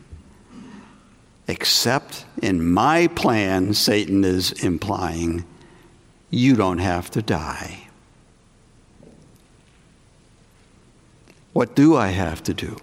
Except 1.48 2.24
in 2.40 2.64
my 2.72 3.08
plan, 3.08 3.74
Satan 3.74 4.22
is 4.22 4.52
implying, 4.62 5.44
you 6.30 6.54
don't 6.54 6.78
have 6.78 7.10
to 7.10 7.20
die. 7.20 7.85
What 11.56 11.74
do 11.74 11.96
I 11.96 12.08
have 12.08 12.42
to 12.42 12.52
do? 12.52 12.76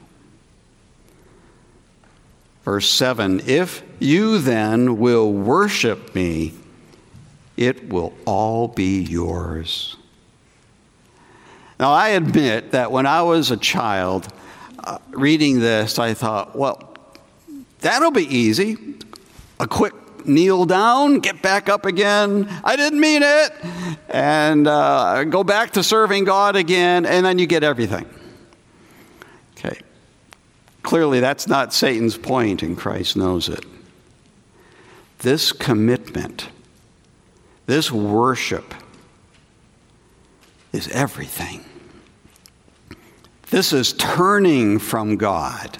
Verse 2.63 2.89
7 2.89 3.41
If 3.45 3.83
you 3.99 4.39
then 4.39 4.97
will 4.97 5.31
worship 5.31 6.15
me, 6.15 6.53
it 7.55 7.89
will 7.89 8.13
all 8.25 8.67
be 8.67 8.99
yours. 9.03 9.95
Now, 11.79 11.91
I 11.91 12.09
admit 12.09 12.71
that 12.71 12.91
when 12.91 13.05
I 13.05 13.21
was 13.21 13.51
a 13.51 13.57
child 13.57 14.27
uh, 14.79 14.97
reading 15.11 15.59
this, 15.59 15.99
I 15.99 16.15
thought, 16.15 16.55
well, 16.55 16.95
that'll 17.81 18.09
be 18.09 18.25
easy. 18.25 18.95
A 19.59 19.67
quick 19.67 19.93
kneel 20.25 20.65
down, 20.65 21.19
get 21.19 21.43
back 21.43 21.69
up 21.69 21.85
again. 21.85 22.49
I 22.63 22.75
didn't 22.75 22.99
mean 22.99 23.21
it. 23.21 23.51
And 24.09 24.67
uh, 24.67 25.25
go 25.25 25.43
back 25.43 25.73
to 25.73 25.83
serving 25.83 26.23
God 26.23 26.55
again, 26.55 27.05
and 27.05 27.23
then 27.23 27.37
you 27.37 27.45
get 27.45 27.61
everything. 27.61 28.09
Okay. 29.63 29.79
Clearly, 30.81 31.19
that's 31.19 31.47
not 31.47 31.73
Satan's 31.73 32.17
point, 32.17 32.61
and 32.61 32.77
Christ 32.77 33.15
knows 33.15 33.47
it. 33.49 33.65
This 35.19 35.51
commitment, 35.51 36.49
this 37.65 37.91
worship, 37.91 38.73
is 40.73 40.89
everything. 40.89 41.63
This 43.49 43.71
is 43.71 43.93
turning 43.93 44.79
from 44.79 45.15
God. 45.15 45.77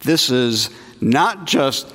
This 0.00 0.30
is 0.30 0.68
not 1.00 1.46
just 1.46 1.94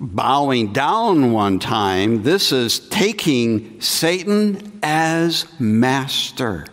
bowing 0.00 0.72
down 0.72 1.32
one 1.32 1.58
time, 1.58 2.22
this 2.22 2.52
is 2.52 2.78
taking 2.88 3.80
Satan 3.80 4.78
as 4.82 5.46
master. 5.58 6.66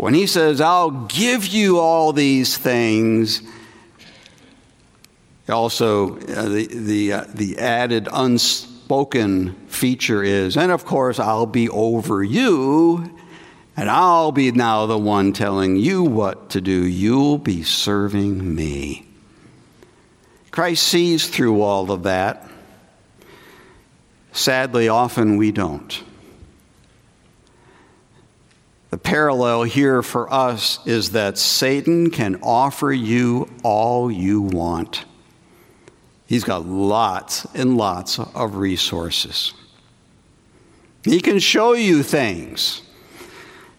When 0.00 0.14
he 0.14 0.26
says, 0.26 0.62
I'll 0.62 0.90
give 1.08 1.46
you 1.46 1.78
all 1.78 2.14
these 2.14 2.56
things, 2.56 3.42
also 5.46 6.16
uh, 6.16 6.48
the, 6.48 6.68
the, 6.68 7.12
uh, 7.12 7.24
the 7.34 7.58
added 7.58 8.08
unspoken 8.10 9.52
feature 9.66 10.22
is, 10.22 10.56
and 10.56 10.72
of 10.72 10.86
course, 10.86 11.18
I'll 11.18 11.44
be 11.44 11.68
over 11.68 12.24
you, 12.24 13.14
and 13.76 13.90
I'll 13.90 14.32
be 14.32 14.50
now 14.52 14.86
the 14.86 14.96
one 14.96 15.34
telling 15.34 15.76
you 15.76 16.02
what 16.02 16.48
to 16.50 16.62
do. 16.62 16.86
You'll 16.86 17.36
be 17.36 17.62
serving 17.62 18.54
me. 18.54 19.06
Christ 20.50 20.82
sees 20.82 21.28
through 21.28 21.60
all 21.60 21.92
of 21.92 22.04
that. 22.04 22.48
Sadly, 24.32 24.88
often 24.88 25.36
we 25.36 25.52
don't. 25.52 26.02
The 28.90 28.98
parallel 28.98 29.62
here 29.62 30.02
for 30.02 30.32
us 30.32 30.84
is 30.84 31.10
that 31.12 31.38
Satan 31.38 32.10
can 32.10 32.40
offer 32.42 32.92
you 32.92 33.48
all 33.62 34.10
you 34.10 34.42
want. 34.42 35.04
He's 36.26 36.42
got 36.42 36.66
lots 36.66 37.46
and 37.54 37.76
lots 37.76 38.18
of 38.18 38.56
resources. 38.56 39.54
He 41.04 41.20
can 41.20 41.38
show 41.38 41.72
you 41.72 42.02
things. 42.02 42.82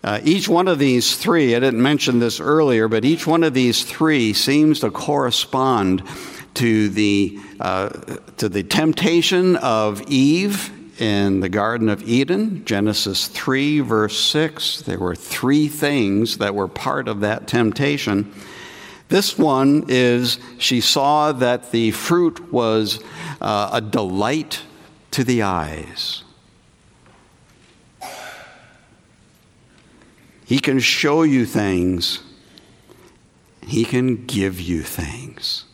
Uh, 0.03 0.19
each 0.23 0.47
one 0.47 0.67
of 0.67 0.79
these 0.79 1.15
three, 1.15 1.55
I 1.55 1.59
didn't 1.59 1.81
mention 1.81 2.19
this 2.19 2.39
earlier, 2.39 2.87
but 2.87 3.05
each 3.05 3.27
one 3.27 3.43
of 3.43 3.53
these 3.53 3.83
three 3.83 4.33
seems 4.33 4.79
to 4.79 4.89
correspond 4.89 6.03
to 6.55 6.89
the, 6.89 7.37
uh, 7.59 7.89
to 8.37 8.49
the 8.49 8.63
temptation 8.63 9.57
of 9.57 10.01
Eve 10.09 10.71
in 11.01 11.39
the 11.39 11.49
Garden 11.49 11.89
of 11.89 12.07
Eden, 12.07 12.63
Genesis 12.63 13.27
3, 13.27 13.79
verse 13.79 14.19
6. 14.19 14.83
There 14.83 14.99
were 14.99 15.15
three 15.15 15.67
things 15.67 16.37
that 16.37 16.53
were 16.53 16.67
part 16.67 17.07
of 17.07 17.21
that 17.21 17.47
temptation. 17.47 18.31
This 19.09 19.35
one 19.35 19.85
is 19.87 20.37
she 20.59 20.79
saw 20.79 21.31
that 21.31 21.71
the 21.71 21.89
fruit 21.89 22.53
was 22.53 23.03
uh, 23.41 23.71
a 23.73 23.81
delight 23.81 24.61
to 25.09 25.23
the 25.23 25.41
eyes. 25.41 26.23
He 30.45 30.59
can 30.59 30.79
show 30.79 31.23
you 31.23 31.47
things, 31.47 32.19
He 33.65 33.85
can 33.85 34.27
give 34.27 34.61
you 34.61 34.83
things. 34.83 35.65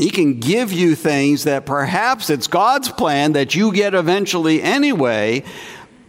He 0.00 0.10
can 0.10 0.40
give 0.40 0.72
you 0.72 0.94
things 0.94 1.44
that 1.44 1.66
perhaps 1.66 2.30
it's 2.30 2.46
God's 2.46 2.90
plan 2.90 3.32
that 3.32 3.54
you 3.54 3.72
get 3.72 3.94
eventually 3.94 4.62
anyway, 4.62 5.44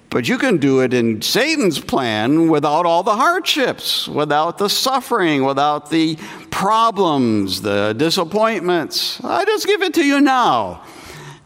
but 0.10 0.28
you 0.28 0.38
can 0.38 0.58
do 0.58 0.82
it 0.82 0.94
in 0.94 1.22
Satan's 1.22 1.80
plan 1.80 2.50
without 2.50 2.86
all 2.86 3.04
the 3.04 3.16
hardships, 3.16 4.08
without 4.08 4.58
the 4.58 4.70
suffering, 4.70 5.44
without 5.44 5.90
the 5.90 6.18
problems, 6.50 7.62
the 7.62 7.94
disappointments. 7.94 9.24
I 9.24 9.46
just 9.46 9.68
give 9.68 9.82
it 9.84 9.94
to 9.96 10.06
you 10.06 10.20
now, 10.20 10.84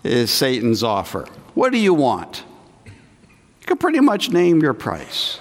is 0.03 0.31
Satan's 0.31 0.83
offer. 0.83 1.27
What 1.53 1.71
do 1.71 1.77
you 1.77 1.93
want? 1.93 2.43
You 2.85 3.67
can 3.67 3.77
pretty 3.77 3.99
much 3.99 4.29
name 4.29 4.61
your 4.61 4.73
price. 4.73 5.39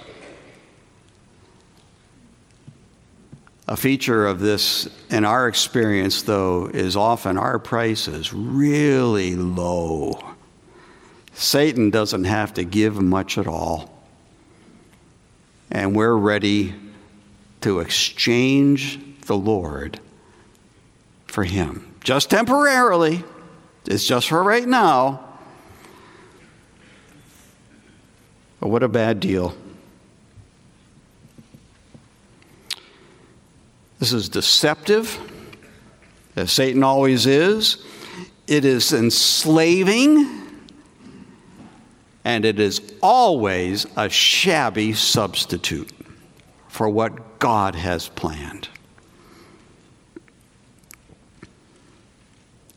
A 3.72 3.76
feature 3.76 4.26
of 4.26 4.38
this 4.38 4.86
in 5.08 5.24
our 5.24 5.48
experience, 5.48 6.24
though, 6.24 6.66
is 6.66 6.94
often 6.94 7.38
our 7.38 7.58
price 7.58 8.06
is 8.06 8.30
really 8.30 9.34
low. 9.34 10.22
Satan 11.32 11.88
doesn't 11.88 12.24
have 12.24 12.52
to 12.52 12.64
give 12.64 13.00
much 13.00 13.38
at 13.38 13.46
all. 13.46 14.04
And 15.70 15.96
we're 15.96 16.14
ready 16.14 16.74
to 17.62 17.80
exchange 17.80 19.00
the 19.22 19.38
Lord 19.38 19.98
for 21.24 21.42
him. 21.42 21.94
Just 22.04 22.28
temporarily, 22.28 23.24
it's 23.86 24.04
just 24.04 24.28
for 24.28 24.42
right 24.42 24.68
now. 24.68 25.24
But 28.60 28.68
what 28.68 28.82
a 28.82 28.88
bad 28.88 29.18
deal. 29.18 29.56
This 34.02 34.12
is 34.12 34.28
deceptive, 34.28 35.16
as 36.34 36.50
Satan 36.50 36.82
always 36.82 37.24
is. 37.24 37.86
It 38.48 38.64
is 38.64 38.92
enslaving, 38.92 40.58
and 42.24 42.44
it 42.44 42.58
is 42.58 42.80
always 43.00 43.86
a 43.96 44.08
shabby 44.08 44.92
substitute 44.92 45.92
for 46.66 46.88
what 46.88 47.38
God 47.38 47.76
has 47.76 48.08
planned. 48.08 48.68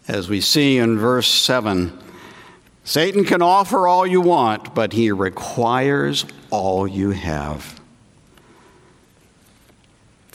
As 0.07 0.29
we 0.29 0.41
see 0.41 0.77
in 0.77 0.99
verse 0.99 1.27
7, 1.27 1.97
Satan 2.83 3.25
can 3.25 3.41
offer 3.41 3.87
all 3.87 4.05
you 4.05 4.21
want, 4.21 4.75
but 4.75 4.93
he 4.93 5.11
requires 5.11 6.23
all 6.51 6.87
you 6.87 7.09
have. 7.09 7.81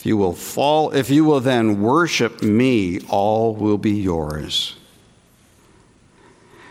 If 0.01 0.07
you 0.07 0.17
will 0.17 0.33
fall, 0.33 0.93
if 0.93 1.11
you 1.11 1.27
will 1.27 1.41
then 1.41 1.83
worship 1.83 2.43
me, 2.43 3.01
all 3.11 3.55
will 3.55 3.77
be 3.77 3.91
yours. 3.91 4.75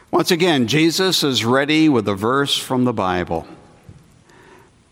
Once 0.09 0.31
again, 0.31 0.65
Jesus 0.65 1.23
is 1.23 1.45
ready 1.45 1.89
with 1.89 2.07
a 2.07 2.15
verse 2.15 2.57
from 2.57 2.85
the 2.85 2.91
Bible. 2.91 3.45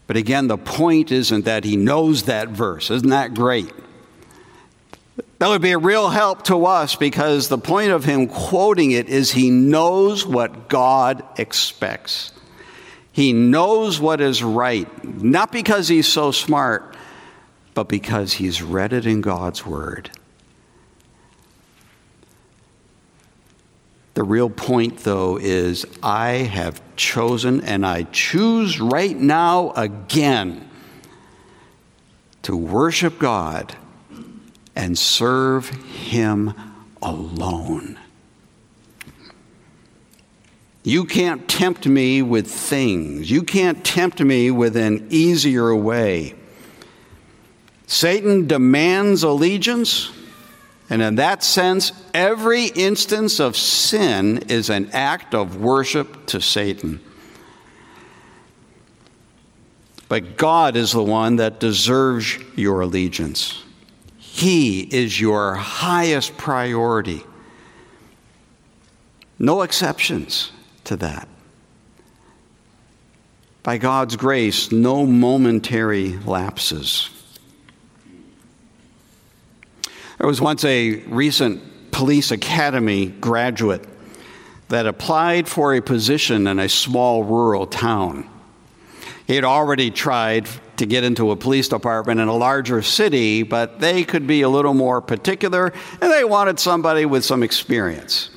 But 0.06 0.17
again, 0.17 0.45
the 0.45 0.56
point 0.56 1.12
isn't 1.12 1.45
that 1.45 1.63
he 1.63 1.78
knows 1.78 2.26
that 2.26 2.50
verse. 2.50 2.91
Isn't 2.91 3.10
that 3.10 3.34
great? 3.34 3.73
That 5.39 5.47
would 5.47 5.63
be 5.63 5.71
a 5.71 5.80
real 5.80 6.10
help 6.10 6.43
to 6.43 6.67
us 6.67 6.95
because 6.95 7.47
the 7.47 7.58
point 7.58 7.89
of 7.89 8.06
him 8.06 8.28
quoting 8.28 8.91
it 8.91 9.10
is 9.10 9.32
he 9.32 9.50
knows 9.50 10.28
what 10.28 10.69
God 10.69 11.23
expects. 11.39 12.34
He 13.13 13.34
knows 13.34 14.00
what 14.00 14.22
is 14.22 14.43
right, 14.43 14.88
not 15.24 15.51
because 15.51 15.88
he's 15.88 16.07
so 16.07 16.30
smart, 16.30 16.95
but 17.78 17.88
because 17.88 18.34
he's 18.34 18.63
read 18.63 18.91
it 18.91 19.05
in 19.05 19.21
God's 19.21 19.63
Word. 19.63 20.09
The 24.15 24.23
real 24.23 24.49
point, 24.49 25.01
though, 25.01 25.38
is 25.38 25.86
I 26.01 26.30
have 26.30 26.82
chosen 26.95 27.61
and 27.61 27.86
I 27.86 28.07
choose 28.11 28.80
right 28.80 29.15
now 29.15 29.73
again 29.75 30.67
to 32.41 32.57
worship 32.57 33.19
God 33.19 33.75
and 34.75 34.97
serve 34.97 35.69
Him 35.69 36.55
alone. 36.99 37.99
You 40.82 41.05
can't 41.05 41.47
tempt 41.47 41.86
me 41.86 42.23
with 42.23 42.47
things. 42.47 43.30
You 43.30 43.43
can't 43.43 43.86
tempt 43.86 44.19
me 44.19 44.49
with 44.49 44.75
an 44.75 45.05
easier 45.11 45.75
way. 45.75 46.34
Satan 47.88 48.47
demands 48.47 49.23
allegiance, 49.23 50.11
and 50.89 51.01
in 51.01 51.15
that 51.15 51.41
sense, 51.41 51.93
every 52.13 52.65
instance 52.65 53.39
of 53.39 53.55
sin 53.55 54.39
is 54.49 54.69
an 54.69 54.89
act 54.91 55.33
of 55.33 55.55
worship 55.55 56.25
to 56.27 56.41
Satan. 56.41 56.99
But 60.09 60.38
God 60.38 60.75
is 60.75 60.91
the 60.91 61.03
one 61.03 61.38
that 61.38 61.59
deserves 61.59 62.38
your 62.55 62.81
allegiance. 62.81 63.63
He 64.17 64.81
is 64.81 65.19
your 65.19 65.55
highest 65.55 66.38
priority. 66.38 67.23
No 69.39 69.61
exceptions 69.61 70.51
to 70.83 70.97
that. 70.97 71.27
By 73.63 73.77
God's 73.77 74.15
grace, 74.15 74.71
no 74.71 75.05
momentary 75.05 76.17
lapses. 76.19 77.09
There 80.18 80.28
was 80.28 80.41
once 80.41 80.65
a 80.65 80.95
recent 81.05 81.91
police 81.91 82.32
academy 82.32 83.07
graduate 83.07 83.84
that 84.70 84.86
applied 84.86 85.47
for 85.47 85.76
a 85.76 85.82
position 85.82 86.47
in 86.47 86.59
a 86.59 86.68
small 86.68 87.24
rural 87.24 87.68
town. 87.68 88.30
He 89.28 89.36
had 89.36 89.43
already 89.43 89.91
tried 89.91 90.47
to 90.78 90.86
get 90.86 91.03
into 91.03 91.32
a 91.32 91.36
police 91.36 91.70
department 91.70 92.20
in 92.20 92.28
a 92.28 92.36
larger 92.36 92.82
city, 92.82 93.43
but 93.43 93.80
they 93.80 94.03
could 94.03 94.26
be 94.26 94.41
a 94.41 94.49
little 94.49 94.74
more 94.74 95.01
particular 95.01 95.74
and 96.01 96.11
they 96.11 96.24
wanted 96.24 96.59
somebody 96.59 97.05
with 97.05 97.24
some 97.24 97.43
experience. 97.43 98.30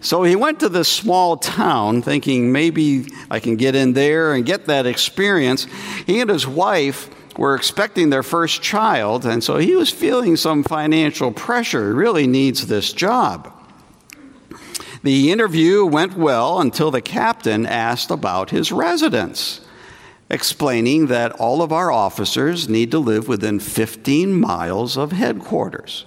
So 0.00 0.22
he 0.22 0.34
went 0.34 0.60
to 0.60 0.68
this 0.68 0.88
small 0.88 1.36
town 1.36 2.00
thinking 2.02 2.52
maybe 2.52 3.06
I 3.30 3.38
can 3.38 3.56
get 3.56 3.74
in 3.74 3.92
there 3.92 4.32
and 4.32 4.46
get 4.46 4.66
that 4.66 4.86
experience. 4.86 5.66
He 6.06 6.20
and 6.20 6.30
his 6.30 6.46
wife 6.46 7.10
were 7.40 7.54
expecting 7.54 8.10
their 8.10 8.22
first 8.22 8.60
child, 8.60 9.24
and 9.24 9.42
so 9.42 9.56
he 9.56 9.74
was 9.74 9.88
feeling 9.88 10.36
some 10.36 10.62
financial 10.62 11.32
pressure. 11.32 11.86
He 11.86 11.94
really 11.94 12.26
needs 12.26 12.66
this 12.66 12.92
job. 12.92 13.50
The 15.02 15.32
interview 15.32 15.86
went 15.86 16.18
well 16.18 16.60
until 16.60 16.90
the 16.90 17.00
captain 17.00 17.64
asked 17.64 18.10
about 18.10 18.50
his 18.50 18.70
residence, 18.70 19.62
explaining 20.28 21.06
that 21.06 21.32
all 21.32 21.62
of 21.62 21.72
our 21.72 21.90
officers 21.90 22.68
need 22.68 22.90
to 22.90 22.98
live 22.98 23.26
within 23.26 23.58
15 23.58 24.38
miles 24.38 24.98
of 24.98 25.12
headquarters. 25.12 26.04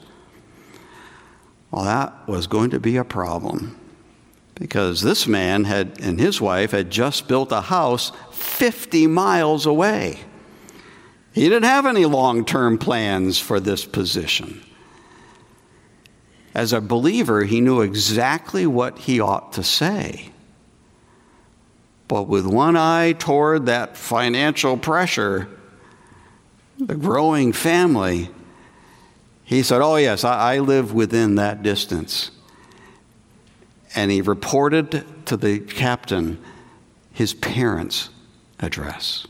Well, 1.72 1.84
that 1.84 2.28
was 2.28 2.46
going 2.46 2.70
to 2.70 2.80
be 2.80 2.96
a 2.96 3.04
problem 3.04 3.76
because 4.54 5.02
this 5.02 5.26
man 5.26 5.64
had 5.64 6.00
and 6.00 6.20
his 6.20 6.40
wife 6.40 6.70
had 6.70 6.92
just 6.92 7.28
built 7.28 7.52
a 7.52 7.62
house 7.62 8.12
50 8.32 9.08
miles 9.08 9.66
away. 9.66 10.20
He 11.34 11.50
didn't 11.50 11.64
have 11.64 11.88
any 11.88 12.06
long-term 12.06 12.78
plans 12.78 13.40
for 13.40 13.60
this 13.60 13.86
position. 13.86 14.64
As 16.54 16.72
a 16.72 16.80
believer, 16.80 17.44
he 17.44 17.60
knew 17.60 17.82
exactly 17.82 18.68
what 18.68 19.00
he 19.00 19.20
ought 19.20 19.54
to 19.54 19.64
say. 19.64 20.30
But 22.08 22.28
with 22.28 22.46
one 22.46 22.78
eye 22.78 23.14
toward 23.14 23.66
that 23.66 23.98
financial 23.98 24.78
pressure, 24.78 25.50
the 26.78 26.96
growing 26.96 27.54
family, 27.54 28.30
he 29.44 29.64
said, 29.64 29.82
Oh, 29.82 29.96
yes, 29.96 30.24
I, 30.24 30.56
I 30.56 30.60
live 30.60 30.94
within 30.94 31.36
that 31.36 31.64
distance. 31.64 32.30
And 33.96 34.12
he 34.12 34.22
reported 34.22 35.26
to 35.26 35.38
the 35.38 35.60
captain 35.60 36.40
his 37.12 37.34
parents' 37.34 38.10
address. 38.60 39.26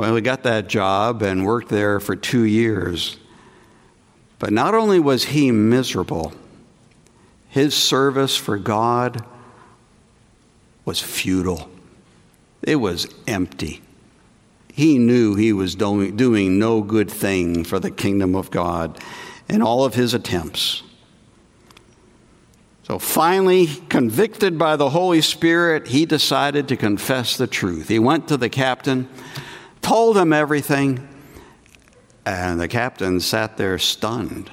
Well, 0.00 0.14
he 0.14 0.22
got 0.22 0.44
that 0.44 0.66
job 0.66 1.20
and 1.20 1.44
worked 1.44 1.68
there 1.68 2.00
for 2.00 2.16
two 2.16 2.44
years. 2.44 3.18
But 4.38 4.50
not 4.50 4.72
only 4.72 4.98
was 4.98 5.24
he 5.24 5.52
miserable, 5.52 6.32
his 7.50 7.74
service 7.74 8.34
for 8.34 8.56
God 8.56 9.22
was 10.86 11.02
futile, 11.02 11.70
it 12.62 12.76
was 12.76 13.14
empty. 13.26 13.82
He 14.72 14.96
knew 14.96 15.34
he 15.34 15.52
was 15.52 15.74
doing, 15.74 16.16
doing 16.16 16.58
no 16.58 16.80
good 16.80 17.10
thing 17.10 17.62
for 17.62 17.78
the 17.78 17.90
kingdom 17.90 18.34
of 18.34 18.50
God 18.50 18.98
in 19.50 19.60
all 19.60 19.84
of 19.84 19.96
his 19.96 20.14
attempts. 20.14 20.82
So 22.84 22.98
finally, 22.98 23.66
convicted 23.90 24.58
by 24.58 24.76
the 24.76 24.88
Holy 24.88 25.20
Spirit, 25.20 25.88
he 25.88 26.06
decided 26.06 26.68
to 26.68 26.76
confess 26.78 27.36
the 27.36 27.46
truth. 27.46 27.88
He 27.88 27.98
went 27.98 28.28
to 28.28 28.38
the 28.38 28.48
captain, 28.48 29.06
told 29.82 30.16
him 30.16 30.32
everything, 30.32 31.08
and 32.24 32.60
the 32.60 32.68
captain 32.68 33.20
sat 33.20 33.56
there 33.56 33.78
stunned. 33.78 34.50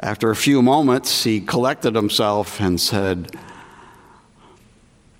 After 0.00 0.30
a 0.30 0.36
few 0.36 0.62
moments, 0.62 1.24
he 1.24 1.40
collected 1.40 1.94
himself 1.94 2.60
and 2.60 2.80
said, 2.80 3.36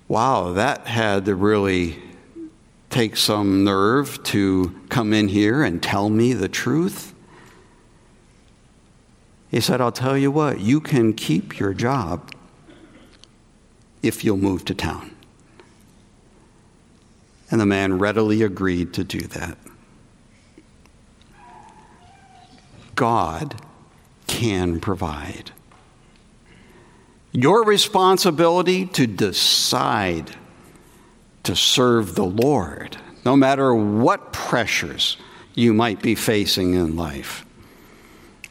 Wow, 0.07 0.53
that 0.53 0.87
had 0.87 1.25
to 1.25 1.35
really 1.35 2.01
take 2.89 3.15
some 3.15 3.63
nerve 3.63 4.21
to 4.23 4.75
come 4.89 5.13
in 5.13 5.27
here 5.27 5.61
and 5.61 5.83
tell 5.83 6.09
me 6.09 6.33
the 6.33 6.49
truth. 6.49 7.13
He 9.51 9.59
said, 9.59 9.81
I'll 9.81 9.91
tell 9.91 10.17
you 10.17 10.31
what, 10.31 10.59
you 10.59 10.79
can 10.79 11.13
keep 11.13 11.59
your 11.59 11.73
job 11.73 12.31
if 14.01 14.23
you'll 14.23 14.37
move 14.37 14.65
to 14.65 14.73
town. 14.73 15.15
And 17.51 17.59
the 17.59 17.65
man 17.65 17.97
readily 17.97 18.41
agreed 18.43 18.93
to 18.93 19.03
do 19.03 19.19
that. 19.19 19.57
God 22.95 23.55
can 24.27 24.79
provide. 24.79 25.51
Your 27.31 27.63
responsibility 27.63 28.85
to 28.87 29.07
decide 29.07 30.35
to 31.43 31.55
serve 31.55 32.15
the 32.15 32.25
Lord, 32.25 32.97
no 33.25 33.35
matter 33.35 33.73
what 33.73 34.33
pressures 34.33 35.17
you 35.55 35.73
might 35.73 36.01
be 36.01 36.15
facing 36.15 36.73
in 36.73 36.95
life. 36.95 37.45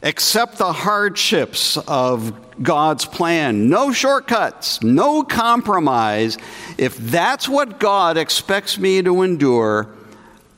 Accept 0.02 0.58
the 0.58 0.72
hardships 0.72 1.76
of 1.76 2.62
God's 2.62 3.04
plan. 3.04 3.68
No 3.68 3.92
shortcuts, 3.92 4.82
no 4.82 5.22
compromise. 5.22 6.38
If 6.76 6.96
that's 6.96 7.48
what 7.48 7.80
God 7.80 8.16
expects 8.16 8.78
me 8.78 9.02
to 9.02 9.22
endure, 9.22 9.88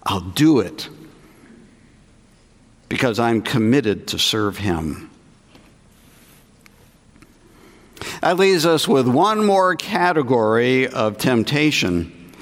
I'll 0.04 0.20
do 0.20 0.60
it 0.60 0.88
because 2.88 3.18
I'm 3.18 3.40
committed 3.40 4.08
to 4.08 4.18
serve 4.18 4.58
Him. 4.58 5.10
That 8.20 8.36
leaves 8.36 8.66
us 8.66 8.86
with 8.88 9.08
one 9.08 9.44
more 9.44 9.76
category 9.76 10.88
of 10.88 11.16
temptation. 11.16 12.32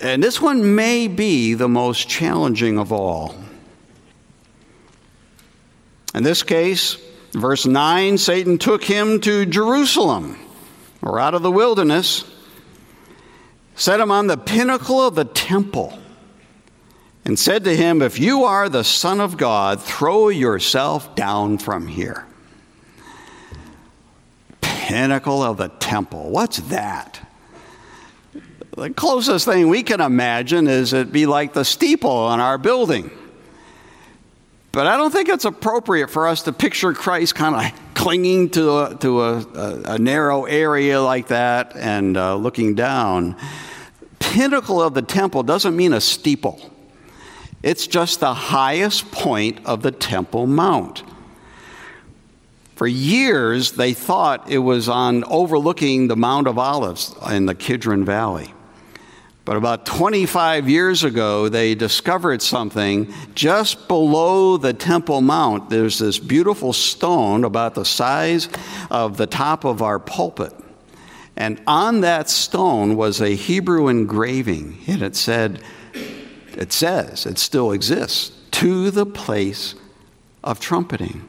And 0.00 0.22
this 0.22 0.40
one 0.40 0.74
may 0.74 1.06
be 1.06 1.54
the 1.54 1.68
most 1.68 2.08
challenging 2.08 2.78
of 2.78 2.92
all. 2.92 3.36
In 6.14 6.22
this 6.22 6.42
case, 6.42 6.96
verse 7.32 7.66
9 7.66 8.18
Satan 8.18 8.58
took 8.58 8.84
him 8.84 9.20
to 9.22 9.46
Jerusalem, 9.46 10.38
or 11.00 11.18
out 11.18 11.34
of 11.34 11.42
the 11.42 11.50
wilderness, 11.50 12.24
set 13.74 14.00
him 14.00 14.10
on 14.10 14.26
the 14.26 14.36
pinnacle 14.36 15.00
of 15.00 15.14
the 15.14 15.24
temple 15.24 15.98
and 17.24 17.38
said 17.38 17.64
to 17.64 17.76
him, 17.76 18.02
If 18.02 18.18
you 18.18 18.44
are 18.44 18.68
the 18.68 18.84
Son 18.84 19.20
of 19.20 19.36
God, 19.36 19.80
throw 19.80 20.28
yourself 20.28 21.14
down 21.14 21.58
from 21.58 21.86
here. 21.86 22.26
Pinnacle 24.60 25.42
of 25.42 25.56
the 25.56 25.68
temple. 25.68 26.30
What's 26.30 26.58
that? 26.58 27.20
The 28.76 28.90
closest 28.90 29.44
thing 29.44 29.68
we 29.68 29.82
can 29.82 30.00
imagine 30.00 30.66
is 30.66 30.92
it'd 30.92 31.12
be 31.12 31.26
like 31.26 31.52
the 31.52 31.64
steeple 31.64 32.10
on 32.10 32.40
our 32.40 32.58
building. 32.58 33.10
But 34.72 34.86
I 34.86 34.96
don't 34.96 35.10
think 35.10 35.28
it's 35.28 35.44
appropriate 35.44 36.08
for 36.08 36.26
us 36.26 36.42
to 36.44 36.52
picture 36.52 36.94
Christ 36.94 37.34
kind 37.34 37.54
of 37.54 37.94
clinging 37.94 38.48
to 38.50 38.78
a, 38.78 38.94
to 38.96 39.20
a, 39.20 39.38
a, 39.38 39.82
a 39.94 39.98
narrow 39.98 40.46
area 40.46 41.00
like 41.00 41.28
that 41.28 41.76
and 41.76 42.16
uh, 42.16 42.36
looking 42.36 42.74
down. 42.74 43.36
Pinnacle 44.18 44.80
of 44.80 44.94
the 44.94 45.02
temple 45.02 45.42
doesn't 45.42 45.76
mean 45.76 45.92
a 45.92 46.00
steeple. 46.00 46.70
It's 47.62 47.86
just 47.86 48.20
the 48.20 48.32
highest 48.32 49.12
point 49.12 49.64
of 49.66 49.82
the 49.82 49.92
Temple 49.92 50.46
Mount. 50.46 51.04
For 52.74 52.86
years, 52.88 53.72
they 53.72 53.92
thought 53.92 54.50
it 54.50 54.58
was 54.58 54.88
on 54.88 55.22
overlooking 55.24 56.08
the 56.08 56.16
Mount 56.16 56.48
of 56.48 56.58
Olives 56.58 57.14
in 57.30 57.46
the 57.46 57.54
Kidron 57.54 58.04
Valley. 58.04 58.52
But 59.44 59.56
about 59.56 59.86
25 59.86 60.68
years 60.68 61.02
ago, 61.02 61.48
they 61.48 61.74
discovered 61.74 62.42
something 62.42 63.12
just 63.34 63.88
below 63.88 64.56
the 64.56 64.72
Temple 64.72 65.20
Mount. 65.20 65.68
There's 65.68 65.98
this 65.98 66.20
beautiful 66.20 66.72
stone 66.72 67.42
about 67.42 67.74
the 67.74 67.84
size 67.84 68.48
of 68.88 69.16
the 69.16 69.26
top 69.26 69.64
of 69.64 69.82
our 69.82 69.98
pulpit. 69.98 70.52
And 71.36 71.60
on 71.66 72.02
that 72.02 72.30
stone 72.30 72.94
was 72.96 73.20
a 73.20 73.34
Hebrew 73.34 73.88
engraving, 73.88 74.78
and 74.86 75.02
it 75.02 75.16
said, 75.16 75.60
it 76.54 76.72
says, 76.72 77.26
it 77.26 77.38
still 77.38 77.72
exists, 77.72 78.30
to 78.52 78.92
the 78.92 79.06
place 79.06 79.74
of 80.44 80.60
trumpeting. 80.60 81.26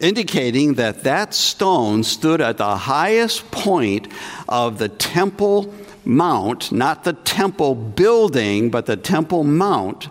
indicating 0.00 0.74
that 0.74 1.04
that 1.04 1.32
stone 1.32 2.02
stood 2.02 2.40
at 2.40 2.58
the 2.58 2.76
highest 2.76 3.50
point 3.50 4.08
of 4.48 4.78
the 4.78 4.88
temple 4.88 5.72
mount, 6.06 6.72
not 6.72 7.04
the 7.04 7.12
temple 7.12 7.74
building, 7.74 8.70
but 8.70 8.86
the 8.86 8.96
temple 8.96 9.44
mount. 9.44 10.08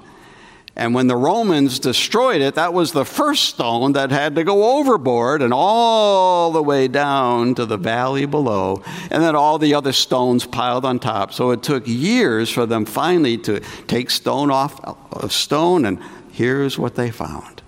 And 0.76 0.96
when 0.96 1.08
the 1.08 1.16
Romans 1.16 1.80
destroyed 1.80 2.42
it, 2.42 2.56
that 2.56 2.74
was 2.74 2.92
the 2.92 3.06
first 3.06 3.46
stone 3.46 3.94
that 3.94 4.12
had 4.12 4.36
to 4.36 4.44
go 4.44 4.80
overboard 4.80 5.42
and 5.42 5.54
all 5.54 6.52
the 6.52 6.64
way 6.64 6.88
down 6.88 7.56
to 7.56 7.66
the 7.66 7.78
valley 7.78 8.26
below, 8.26 8.84
and 9.12 9.24
then 9.24 9.36
all 9.36 9.60
the 9.60 9.76
other 9.76 9.94
stones 9.94 10.46
piled 10.46 10.84
on 10.84 11.00
top. 11.00 11.32
So 11.32 11.52
it 11.52 11.62
took 11.64 11.88
years 11.88 12.50
for 12.50 12.66
them 12.66 12.86
finally 12.86 13.38
to 13.40 13.60
take 13.88 14.10
stone 14.10 14.50
off 14.50 14.80
of 15.14 15.32
stone, 15.32 15.86
and 15.86 16.00
here's 16.32 16.80
what 16.80 16.96
they 16.96 17.12
found. 17.12 17.63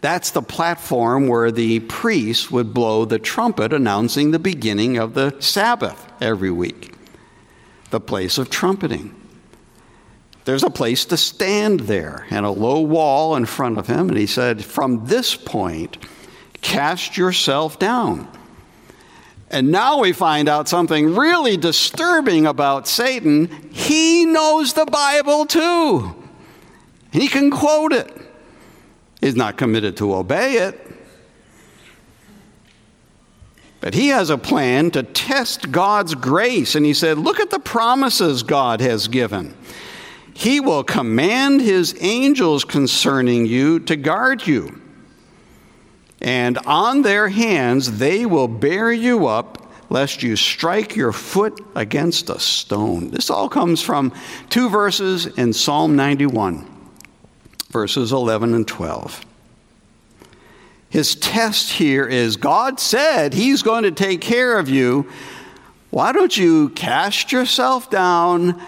That's 0.00 0.30
the 0.30 0.42
platform 0.42 1.28
where 1.28 1.50
the 1.50 1.80
priest 1.80 2.50
would 2.50 2.72
blow 2.72 3.04
the 3.04 3.18
trumpet 3.18 3.72
announcing 3.72 4.30
the 4.30 4.38
beginning 4.38 4.96
of 4.96 5.14
the 5.14 5.36
Sabbath 5.40 6.10
every 6.20 6.50
week. 6.50 6.94
The 7.90 8.00
place 8.00 8.38
of 8.38 8.48
trumpeting. 8.48 9.14
There's 10.44 10.62
a 10.62 10.70
place 10.70 11.04
to 11.06 11.16
stand 11.16 11.80
there 11.80 12.26
and 12.30 12.46
a 12.46 12.50
low 12.50 12.80
wall 12.80 13.36
in 13.36 13.44
front 13.44 13.78
of 13.78 13.88
him. 13.88 14.08
And 14.08 14.16
he 14.16 14.26
said, 14.26 14.64
From 14.64 15.06
this 15.06 15.36
point, 15.36 15.98
cast 16.62 17.16
yourself 17.16 17.78
down. 17.78 18.26
And 19.50 19.70
now 19.70 20.00
we 20.00 20.12
find 20.12 20.48
out 20.48 20.68
something 20.68 21.14
really 21.14 21.56
disturbing 21.56 22.46
about 22.46 22.86
Satan. 22.86 23.70
He 23.70 24.24
knows 24.24 24.72
the 24.72 24.86
Bible 24.86 25.44
too. 25.44 26.14
He 27.12 27.26
can 27.28 27.50
quote 27.50 27.92
it. 27.92 28.19
He's 29.20 29.36
not 29.36 29.56
committed 29.56 29.96
to 29.98 30.14
obey 30.14 30.54
it. 30.54 30.80
But 33.80 33.94
he 33.94 34.08
has 34.08 34.28
a 34.28 34.38
plan 34.38 34.90
to 34.92 35.02
test 35.02 35.72
God's 35.72 36.14
grace. 36.14 36.74
And 36.74 36.84
he 36.84 36.94
said, 36.94 37.18
Look 37.18 37.40
at 37.40 37.50
the 37.50 37.58
promises 37.58 38.42
God 38.42 38.80
has 38.80 39.08
given. 39.08 39.54
He 40.34 40.60
will 40.60 40.84
command 40.84 41.60
his 41.60 41.96
angels 42.00 42.64
concerning 42.64 43.46
you 43.46 43.80
to 43.80 43.96
guard 43.96 44.46
you. 44.46 44.80
And 46.20 46.58
on 46.58 47.02
their 47.02 47.28
hands 47.28 47.98
they 47.98 48.26
will 48.26 48.48
bear 48.48 48.92
you 48.92 49.26
up, 49.26 49.70
lest 49.90 50.22
you 50.22 50.36
strike 50.36 50.94
your 50.94 51.12
foot 51.12 51.60
against 51.74 52.30
a 52.30 52.38
stone. 52.38 53.10
This 53.10 53.30
all 53.30 53.48
comes 53.48 53.82
from 53.82 54.12
two 54.50 54.68
verses 54.68 55.26
in 55.26 55.52
Psalm 55.52 55.96
91, 55.96 56.66
verses 57.70 58.12
11 58.12 58.52
and 58.52 58.66
12. 58.66 59.24
His 60.90 61.14
test 61.14 61.70
here 61.70 62.04
is 62.04 62.36
God 62.36 62.80
said 62.80 63.32
he's 63.32 63.62
going 63.62 63.84
to 63.84 63.92
take 63.92 64.20
care 64.20 64.58
of 64.58 64.68
you. 64.68 65.08
Why 65.90 66.12
don't 66.12 66.36
you 66.36 66.70
cast 66.70 67.32
yourself 67.32 67.90
down? 67.90 68.60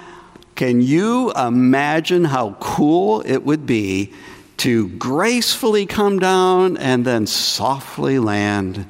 Can 0.54 0.80
you 0.80 1.32
imagine 1.32 2.24
how 2.24 2.56
cool 2.60 3.22
it 3.26 3.44
would 3.44 3.66
be 3.66 4.12
to 4.58 4.88
gracefully 4.90 5.86
come 5.86 6.20
down 6.20 6.76
and 6.76 7.04
then 7.04 7.26
softly 7.26 8.20
land? 8.20 8.86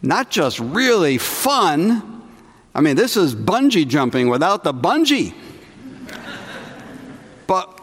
Not 0.00 0.30
just 0.30 0.60
really 0.60 1.18
fun. 1.18 2.22
I 2.72 2.80
mean, 2.82 2.94
this 2.94 3.16
is 3.16 3.34
bungee 3.34 3.88
jumping 3.88 4.28
without 4.28 4.62
the 4.62 4.72
bungee. 4.72 5.34
but 7.48 7.75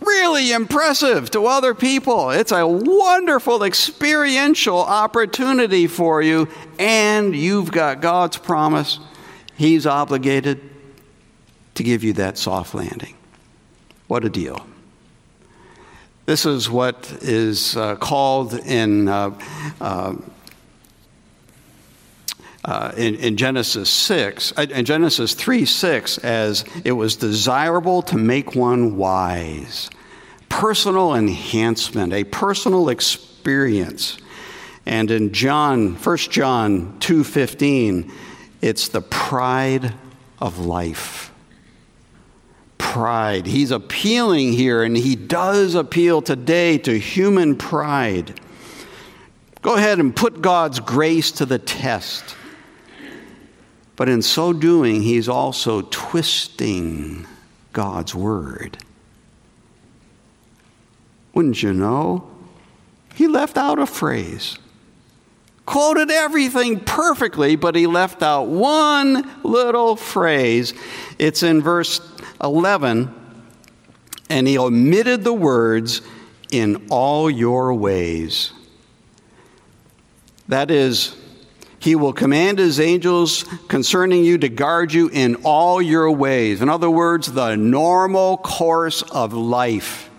really 0.00 0.52
impressive 0.52 1.30
to 1.32 1.46
other 1.46 1.74
people. 1.74 2.30
It's 2.30 2.52
a 2.52 2.66
wonderful 2.66 3.62
experiential 3.62 4.78
opportunity 4.78 5.86
for 5.86 6.22
you, 6.22 6.48
and 6.78 7.34
you've 7.34 7.70
got 7.70 8.00
God's 8.00 8.36
promise. 8.36 8.98
He's 9.56 9.86
obligated 9.86 10.60
to 11.74 11.82
give 11.82 12.02
you 12.02 12.14
that 12.14 12.38
soft 12.38 12.74
landing. 12.74 13.14
What 14.08 14.24
a 14.24 14.28
deal. 14.28 14.66
This 16.26 16.46
is 16.46 16.70
what 16.70 17.10
is 17.22 17.76
uh, 17.76 17.96
called 17.96 18.54
in, 18.54 19.08
uh, 19.08 19.38
uh, 19.80 20.14
uh 22.64 22.92
in, 22.96 23.14
in, 23.16 23.36
Genesis 23.36 23.88
6, 23.88 24.52
uh, 24.56 24.66
in 24.70 24.84
Genesis 24.84 25.34
3 25.34 25.64
6, 25.64 26.18
as 26.18 26.64
it 26.84 26.92
was 26.92 27.16
desirable 27.16 28.02
to 28.02 28.16
make 28.16 28.54
one 28.54 28.96
wise. 28.96 29.88
Personal 30.48 31.14
enhancement, 31.14 32.12
a 32.12 32.24
personal 32.24 32.88
experience. 32.88 34.18
And 34.84 35.10
in 35.10 35.32
John, 35.32 35.94
1 35.94 36.16
John 36.30 36.96
2:15, 37.00 38.10
it's 38.60 38.88
the 38.88 39.02
pride 39.02 39.94
of 40.40 40.58
life 40.58 41.30
pride. 42.90 43.46
He's 43.46 43.70
appealing 43.70 44.52
here, 44.52 44.82
and 44.82 44.96
he 44.96 45.14
does 45.14 45.76
appeal 45.76 46.20
today 46.22 46.76
to 46.78 46.98
human 46.98 47.54
pride. 47.54 48.40
Go 49.62 49.76
ahead 49.76 50.00
and 50.00 50.14
put 50.14 50.42
God's 50.42 50.80
grace 50.80 51.30
to 51.32 51.46
the 51.46 51.58
test. 51.58 52.34
But 54.00 54.08
in 54.08 54.22
so 54.22 54.54
doing, 54.54 55.02
he's 55.02 55.28
also 55.28 55.82
twisting 55.82 57.26
God's 57.74 58.14
word. 58.14 58.78
Wouldn't 61.34 61.62
you 61.62 61.74
know? 61.74 62.26
He 63.14 63.28
left 63.28 63.58
out 63.58 63.78
a 63.78 63.84
phrase. 63.84 64.56
Quoted 65.66 66.10
everything 66.10 66.80
perfectly, 66.80 67.56
but 67.56 67.74
he 67.74 67.86
left 67.86 68.22
out 68.22 68.44
one 68.46 69.30
little 69.42 69.96
phrase. 69.96 70.72
It's 71.18 71.42
in 71.42 71.60
verse 71.60 72.00
11, 72.42 73.14
and 74.30 74.48
he 74.48 74.56
omitted 74.56 75.24
the 75.24 75.34
words, 75.34 76.00
in 76.50 76.86
all 76.88 77.28
your 77.30 77.74
ways. 77.74 78.54
That 80.48 80.70
is, 80.70 81.14
he 81.80 81.96
will 81.96 82.12
command 82.12 82.58
his 82.58 82.78
angels 82.78 83.44
concerning 83.66 84.22
you 84.22 84.36
to 84.38 84.50
guard 84.50 84.92
you 84.92 85.08
in 85.08 85.36
all 85.44 85.80
your 85.80 86.10
ways. 86.10 86.60
In 86.60 86.68
other 86.68 86.90
words, 86.90 87.32
the 87.32 87.56
normal 87.56 88.36
course 88.36 89.02
of 89.02 89.32
life. 89.32 90.10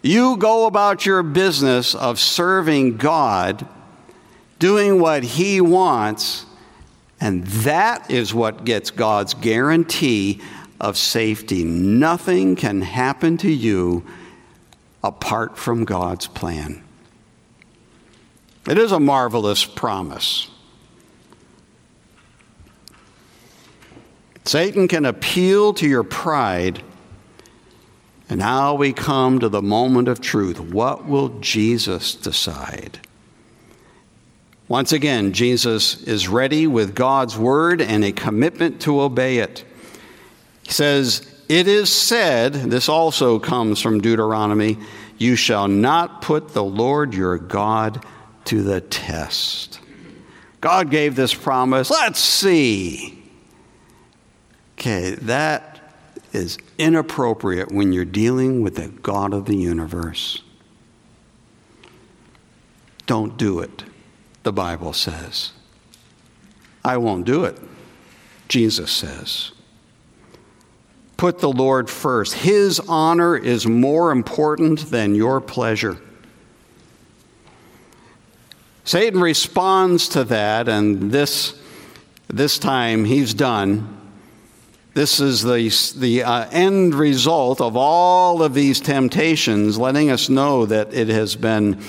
You 0.00 0.38
go 0.38 0.66
about 0.66 1.04
your 1.04 1.22
business 1.22 1.94
of 1.94 2.18
serving 2.18 2.96
God, 2.96 3.66
doing 4.58 4.98
what 4.98 5.22
he 5.22 5.60
wants, 5.60 6.46
and 7.20 7.46
that 7.46 8.10
is 8.10 8.32
what 8.32 8.64
gets 8.64 8.90
God's 8.90 9.34
guarantee 9.34 10.40
of 10.80 10.96
safety. 10.96 11.62
Nothing 11.62 12.56
can 12.56 12.80
happen 12.80 13.36
to 13.38 13.50
you 13.50 14.06
apart 15.04 15.58
from 15.58 15.84
God's 15.84 16.26
plan. 16.26 16.82
It 18.66 18.78
is 18.78 18.92
a 18.92 19.00
marvelous 19.00 19.64
promise. 19.64 20.50
Satan 24.46 24.88
can 24.88 25.04
appeal 25.04 25.74
to 25.74 25.88
your 25.88 26.04
pride. 26.04 26.82
And 28.28 28.40
now 28.40 28.74
we 28.74 28.92
come 28.92 29.38
to 29.40 29.48
the 29.48 29.62
moment 29.62 30.08
of 30.08 30.20
truth. 30.20 30.58
What 30.58 31.06
will 31.06 31.28
Jesus 31.40 32.14
decide? 32.14 33.00
Once 34.68 34.92
again, 34.92 35.32
Jesus 35.32 36.02
is 36.02 36.26
ready 36.26 36.66
with 36.66 36.94
God's 36.94 37.36
word 37.36 37.80
and 37.80 38.04
a 38.04 38.10
commitment 38.10 38.80
to 38.82 39.00
obey 39.00 39.38
it. 39.38 39.64
He 40.62 40.72
says, 40.72 41.24
It 41.48 41.68
is 41.68 41.88
said, 41.88 42.52
this 42.52 42.88
also 42.88 43.38
comes 43.38 43.80
from 43.80 44.00
Deuteronomy, 44.00 44.78
you 45.18 45.36
shall 45.36 45.68
not 45.68 46.20
put 46.20 46.48
the 46.48 46.64
Lord 46.64 47.14
your 47.14 47.38
God 47.38 48.04
to 48.46 48.62
the 48.62 48.80
test. 48.80 49.80
God 50.60 50.90
gave 50.90 51.14
this 51.14 51.32
promise. 51.32 51.90
Let's 51.90 52.18
see. 52.18 53.15
Okay, 54.78 55.12
that 55.22 55.80
is 56.32 56.58
inappropriate 56.76 57.72
when 57.72 57.92
you're 57.92 58.04
dealing 58.04 58.60
with 58.60 58.76
the 58.76 58.88
God 58.88 59.32
of 59.32 59.46
the 59.46 59.56
universe. 59.56 60.42
Don't 63.06 63.38
do 63.38 63.60
it, 63.60 63.84
the 64.42 64.52
Bible 64.52 64.92
says. 64.92 65.52
I 66.84 66.98
won't 66.98 67.24
do 67.24 67.44
it, 67.44 67.58
Jesus 68.48 68.90
says. 68.90 69.52
Put 71.16 71.38
the 71.38 71.50
Lord 71.50 71.88
first. 71.88 72.34
His 72.34 72.78
honor 72.80 73.36
is 73.36 73.66
more 73.66 74.10
important 74.10 74.90
than 74.90 75.14
your 75.14 75.40
pleasure. 75.40 75.96
Satan 78.84 79.20
responds 79.20 80.08
to 80.10 80.24
that, 80.24 80.68
and 80.68 81.10
this, 81.10 81.58
this 82.28 82.58
time 82.58 83.06
he's 83.06 83.32
done. 83.32 84.05
This 84.96 85.20
is 85.20 85.42
the, 85.42 85.68
the 85.98 86.22
uh, 86.22 86.48
end 86.50 86.94
result 86.94 87.60
of 87.60 87.76
all 87.76 88.42
of 88.42 88.54
these 88.54 88.80
temptations, 88.80 89.76
letting 89.76 90.10
us 90.10 90.30
know 90.30 90.64
that 90.64 90.94
it 90.94 91.08
has 91.08 91.36
been, 91.36 91.82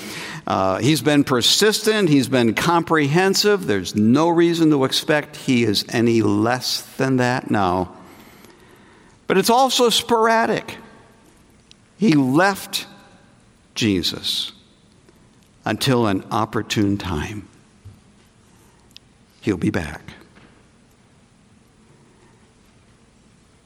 uh, 0.46 0.80
he's 0.80 1.02
been 1.02 1.24
persistent, 1.24 2.10
he's 2.10 2.28
been 2.28 2.54
comprehensive. 2.54 3.66
There's 3.66 3.96
no 3.96 4.28
reason 4.28 4.72
to 4.72 4.84
expect 4.84 5.38
he 5.38 5.64
is 5.64 5.86
any 5.88 6.22
less 6.22 6.82
than 6.98 7.16
that 7.16 7.50
now. 7.50 7.96
But 9.26 9.38
it's 9.38 9.50
also 9.50 9.90
sporadic. 9.90 10.76
He 11.98 12.12
left 12.12 12.88
Jesus 13.74 14.52
until 15.64 16.08
an 16.08 16.26
opportune 16.30 16.98
time. 16.98 17.48
He'll 19.40 19.56
be 19.56 19.70
back. 19.70 20.02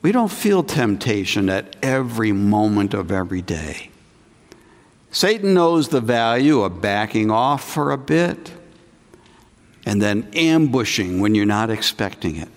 We 0.02 0.12
don't 0.12 0.32
feel 0.32 0.64
temptation 0.64 1.50
at 1.50 1.76
every 1.84 2.32
moment 2.32 2.94
of 2.94 3.12
every 3.12 3.42
day. 3.42 3.92
Satan 5.12 5.54
knows 5.54 5.90
the 5.90 6.02
value 6.02 6.62
of 6.62 6.82
backing 6.82 7.30
off 7.30 7.64
for 7.64 7.92
a 7.92 7.98
bit 7.98 8.52
and 9.86 10.02
then 10.02 10.30
ambushing 10.34 11.20
when 11.20 11.36
you're 11.36 11.46
not 11.46 11.70
expecting 11.70 12.38
it. 12.38 12.50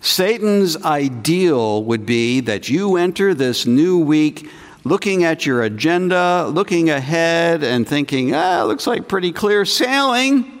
Satan's 0.00 0.76
ideal 0.84 1.82
would 1.84 2.06
be 2.06 2.40
that 2.40 2.68
you 2.68 2.96
enter 2.96 3.34
this 3.34 3.66
new 3.66 3.98
week 3.98 4.48
looking 4.84 5.24
at 5.24 5.44
your 5.44 5.62
agenda, 5.62 6.48
looking 6.48 6.88
ahead, 6.88 7.62
and 7.62 7.86
thinking, 7.86 8.34
ah, 8.34 8.64
looks 8.64 8.86
like 8.86 9.08
pretty 9.08 9.32
clear 9.32 9.64
sailing. 9.64 10.54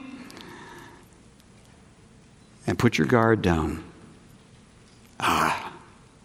And 2.66 2.78
put 2.78 2.98
your 2.98 3.06
guard 3.06 3.40
down. 3.40 3.87
Ah, 5.20 5.72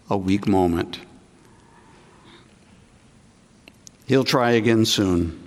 a 0.08 0.16
weak 0.16 0.46
moment. 0.46 1.00
He'll 4.06 4.24
try 4.24 4.52
again 4.52 4.84
soon. 4.84 5.40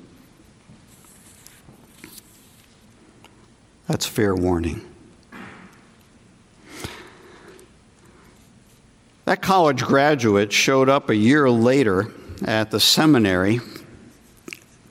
That's 3.87 4.05
fair 4.05 4.35
warning. 4.35 4.81
That 9.25 9.41
college 9.41 9.83
graduate 9.83 10.51
showed 10.51 10.89
up 10.89 11.09
a 11.09 11.15
year 11.15 11.49
later 11.49 12.11
at 12.45 12.71
the 12.71 12.79
seminary 12.79 13.59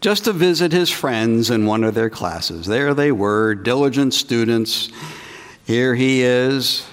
just 0.00 0.24
to 0.24 0.32
visit 0.32 0.72
his 0.72 0.90
friends 0.90 1.50
in 1.50 1.66
one 1.66 1.82
of 1.82 1.94
their 1.94 2.10
classes. 2.10 2.66
There 2.66 2.94
they 2.94 3.12
were, 3.12 3.54
diligent 3.54 4.14
students. 4.14 4.90
Here 5.66 5.94
he 5.94 6.22
is, 6.22 6.86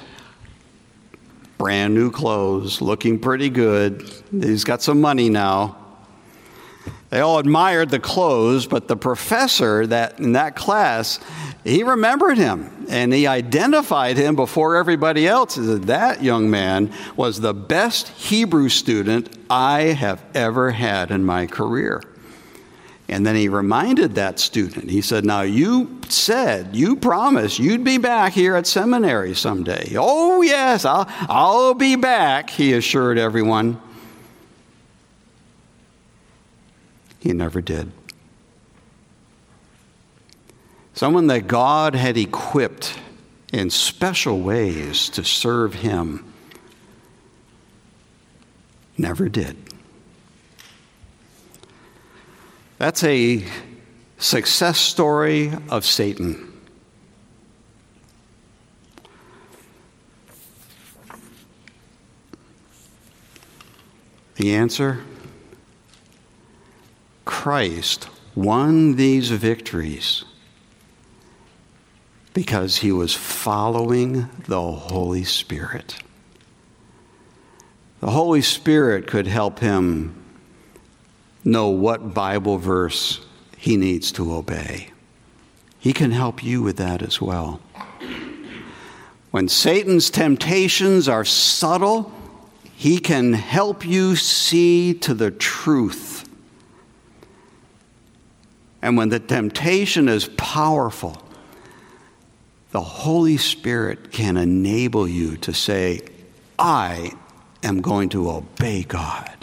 brand 1.57 1.93
new 1.93 2.11
clothes, 2.11 2.81
looking 2.81 3.19
pretty 3.19 3.49
good. 3.49 4.11
He's 4.31 4.63
got 4.63 4.81
some 4.81 4.99
money 4.99 5.29
now. 5.29 5.77
They 7.09 7.19
all 7.19 7.37
admired 7.37 7.89
the 7.89 7.99
clothes, 7.99 8.65
but 8.65 8.87
the 8.87 8.97
professor 8.97 9.85
that 9.85 10.19
in 10.19 10.31
that 10.31 10.55
class, 10.55 11.19
he 11.63 11.83
remembered 11.83 12.39
him 12.39 12.87
and 12.89 13.13
he 13.13 13.27
identified 13.27 14.17
him 14.17 14.35
before 14.35 14.77
everybody 14.77 15.27
else. 15.27 15.55
That 15.55 15.83
that 15.83 16.23
young 16.23 16.49
man 16.49 16.91
was 17.15 17.39
the 17.39 17.53
best 17.53 18.07
Hebrew 18.09 18.67
student 18.67 19.29
I 19.47 19.81
have 19.81 20.23
ever 20.33 20.71
had 20.71 21.11
in 21.11 21.23
my 21.23 21.45
career. 21.45 22.01
And 23.07 23.25
then 23.25 23.35
he 23.35 23.47
reminded 23.47 24.15
that 24.15 24.39
student, 24.39 24.89
he 24.89 25.01
said, 25.01 25.23
Now 25.23 25.41
you 25.41 25.99
said, 26.13 26.75
you 26.75 26.95
promised 26.95 27.59
you'd 27.59 27.83
be 27.83 27.97
back 27.97 28.33
here 28.33 28.55
at 28.55 28.67
seminary 28.67 29.33
someday. 29.33 29.93
Oh, 29.97 30.41
yes, 30.41 30.85
I'll, 30.85 31.05
I'll 31.29 31.73
be 31.73 31.95
back, 31.95 32.49
he 32.49 32.73
assured 32.73 33.17
everyone. 33.17 33.81
He 37.19 37.33
never 37.33 37.61
did. 37.61 37.91
Someone 40.93 41.27
that 41.27 41.47
God 41.47 41.95
had 41.95 42.17
equipped 42.17 42.99
in 43.51 43.69
special 43.69 44.41
ways 44.41 45.09
to 45.09 45.23
serve 45.23 45.73
him 45.73 46.31
never 48.97 49.29
did. 49.29 49.55
That's 52.77 53.03
a 53.03 53.45
success 54.23 54.79
story 54.79 55.51
of 55.69 55.85
Satan. 55.85 56.49
The 64.35 64.55
answer? 64.55 65.01
Christ 67.25 68.07
won 68.33 68.95
these 68.95 69.29
victories 69.29 70.23
because 72.33 72.77
he 72.77 72.93
was 72.93 73.13
following 73.13 74.29
the 74.47 74.61
Holy 74.61 75.25
Spirit. 75.25 75.97
The 77.99 78.11
Holy 78.11 78.41
Spirit 78.41 79.05
could 79.05 79.27
help 79.27 79.59
him 79.59 80.15
know 81.43 81.67
what 81.67 82.13
Bible 82.13 82.57
verse 82.57 83.19
he 83.63 83.77
needs 83.77 84.11
to 84.11 84.33
obey. 84.33 84.89
He 85.79 85.93
can 85.93 86.11
help 86.11 86.43
you 86.43 86.61
with 86.61 86.75
that 86.75 87.01
as 87.01 87.21
well. 87.21 87.61
When 89.31 89.47
Satan's 89.47 90.09
temptations 90.09 91.07
are 91.07 91.23
subtle, 91.23 92.11
he 92.75 92.99
can 92.99 93.31
help 93.31 93.85
you 93.85 94.17
see 94.17 94.93
to 94.95 95.13
the 95.13 95.31
truth. 95.31 96.27
And 98.81 98.97
when 98.97 99.07
the 99.07 99.21
temptation 99.21 100.09
is 100.09 100.27
powerful, 100.35 101.23
the 102.71 102.81
Holy 102.81 103.37
Spirit 103.37 104.11
can 104.11 104.35
enable 104.35 105.07
you 105.07 105.37
to 105.37 105.53
say, 105.53 106.01
I 106.59 107.13
am 107.63 107.79
going 107.79 108.09
to 108.09 108.29
obey 108.29 108.83
God. 108.83 109.42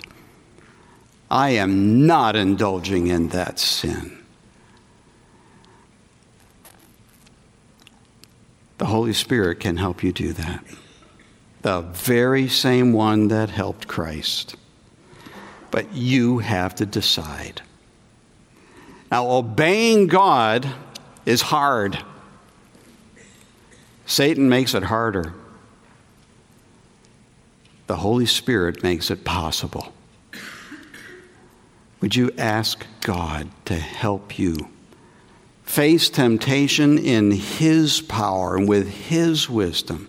I 1.30 1.50
am 1.50 2.06
not 2.06 2.34
indulging 2.34 3.06
in 3.06 3.28
that 3.28 3.58
sin. 3.60 4.18
The 8.78 8.86
Holy 8.86 9.12
Spirit 9.12 9.60
can 9.60 9.76
help 9.76 10.02
you 10.02 10.10
do 10.10 10.32
that. 10.32 10.64
The 11.62 11.82
very 11.82 12.48
same 12.48 12.92
one 12.92 13.28
that 13.28 13.50
helped 13.50 13.86
Christ. 13.86 14.56
But 15.70 15.92
you 15.94 16.38
have 16.38 16.74
to 16.76 16.86
decide. 16.86 17.62
Now, 19.10 19.30
obeying 19.30 20.06
God 20.06 20.68
is 21.26 21.42
hard. 21.42 21.98
Satan 24.06 24.48
makes 24.48 24.74
it 24.74 24.84
harder. 24.84 25.34
The 27.86 27.96
Holy 27.96 28.26
Spirit 28.26 28.82
makes 28.82 29.10
it 29.10 29.24
possible. 29.24 29.92
Would 32.00 32.16
you 32.16 32.32
ask 32.38 32.86
God 33.02 33.48
to 33.66 33.74
help 33.74 34.38
you 34.38 34.68
face 35.64 36.08
temptation 36.08 36.98
in 36.98 37.30
His 37.30 38.00
power 38.00 38.56
and 38.56 38.68
with 38.68 38.88
His 38.88 39.48
wisdom 39.48 40.08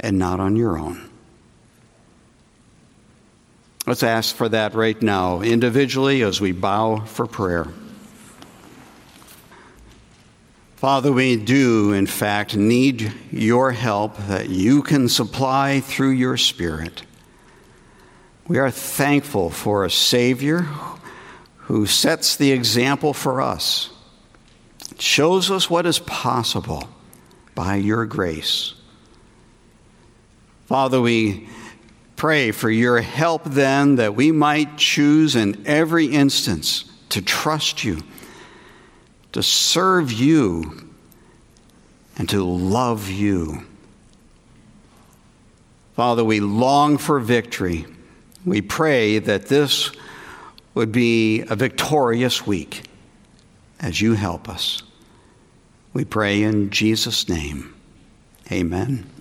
and 0.00 0.18
not 0.18 0.40
on 0.40 0.56
your 0.56 0.78
own? 0.78 1.08
Let's 3.86 4.02
ask 4.02 4.34
for 4.34 4.48
that 4.48 4.74
right 4.74 5.00
now, 5.00 5.40
individually, 5.40 6.22
as 6.22 6.40
we 6.40 6.52
bow 6.52 7.04
for 7.04 7.26
prayer. 7.26 7.68
Father, 10.76 11.12
we 11.12 11.36
do, 11.36 11.92
in 11.92 12.06
fact, 12.06 12.56
need 12.56 13.12
your 13.30 13.70
help 13.70 14.16
that 14.26 14.48
you 14.48 14.82
can 14.82 15.08
supply 15.08 15.80
through 15.80 16.10
your 16.10 16.36
Spirit. 16.36 17.04
We 18.48 18.58
are 18.58 18.70
thankful 18.70 19.50
for 19.50 19.84
a 19.84 19.90
Savior 19.90 20.66
who 21.56 21.86
sets 21.86 22.36
the 22.36 22.52
example 22.52 23.14
for 23.14 23.40
us, 23.40 23.90
shows 24.98 25.50
us 25.50 25.70
what 25.70 25.86
is 25.86 26.00
possible 26.00 26.88
by 27.54 27.76
your 27.76 28.04
grace. 28.04 28.74
Father, 30.66 31.00
we 31.00 31.48
pray 32.16 32.50
for 32.50 32.70
your 32.70 33.00
help 33.00 33.44
then 33.44 33.96
that 33.96 34.14
we 34.14 34.32
might 34.32 34.76
choose 34.76 35.36
in 35.36 35.66
every 35.66 36.06
instance 36.06 36.84
to 37.10 37.22
trust 37.22 37.84
you, 37.84 38.00
to 39.32 39.42
serve 39.42 40.10
you, 40.10 40.88
and 42.16 42.28
to 42.28 42.42
love 42.44 43.08
you. 43.08 43.64
Father, 45.94 46.24
we 46.24 46.40
long 46.40 46.98
for 46.98 47.20
victory. 47.20 47.86
We 48.44 48.60
pray 48.60 49.18
that 49.18 49.46
this 49.46 49.90
would 50.74 50.92
be 50.92 51.42
a 51.42 51.56
victorious 51.56 52.46
week 52.46 52.82
as 53.80 54.00
you 54.00 54.14
help 54.14 54.48
us. 54.48 54.82
We 55.92 56.04
pray 56.04 56.42
in 56.42 56.70
Jesus' 56.70 57.28
name. 57.28 57.74
Amen. 58.50 59.11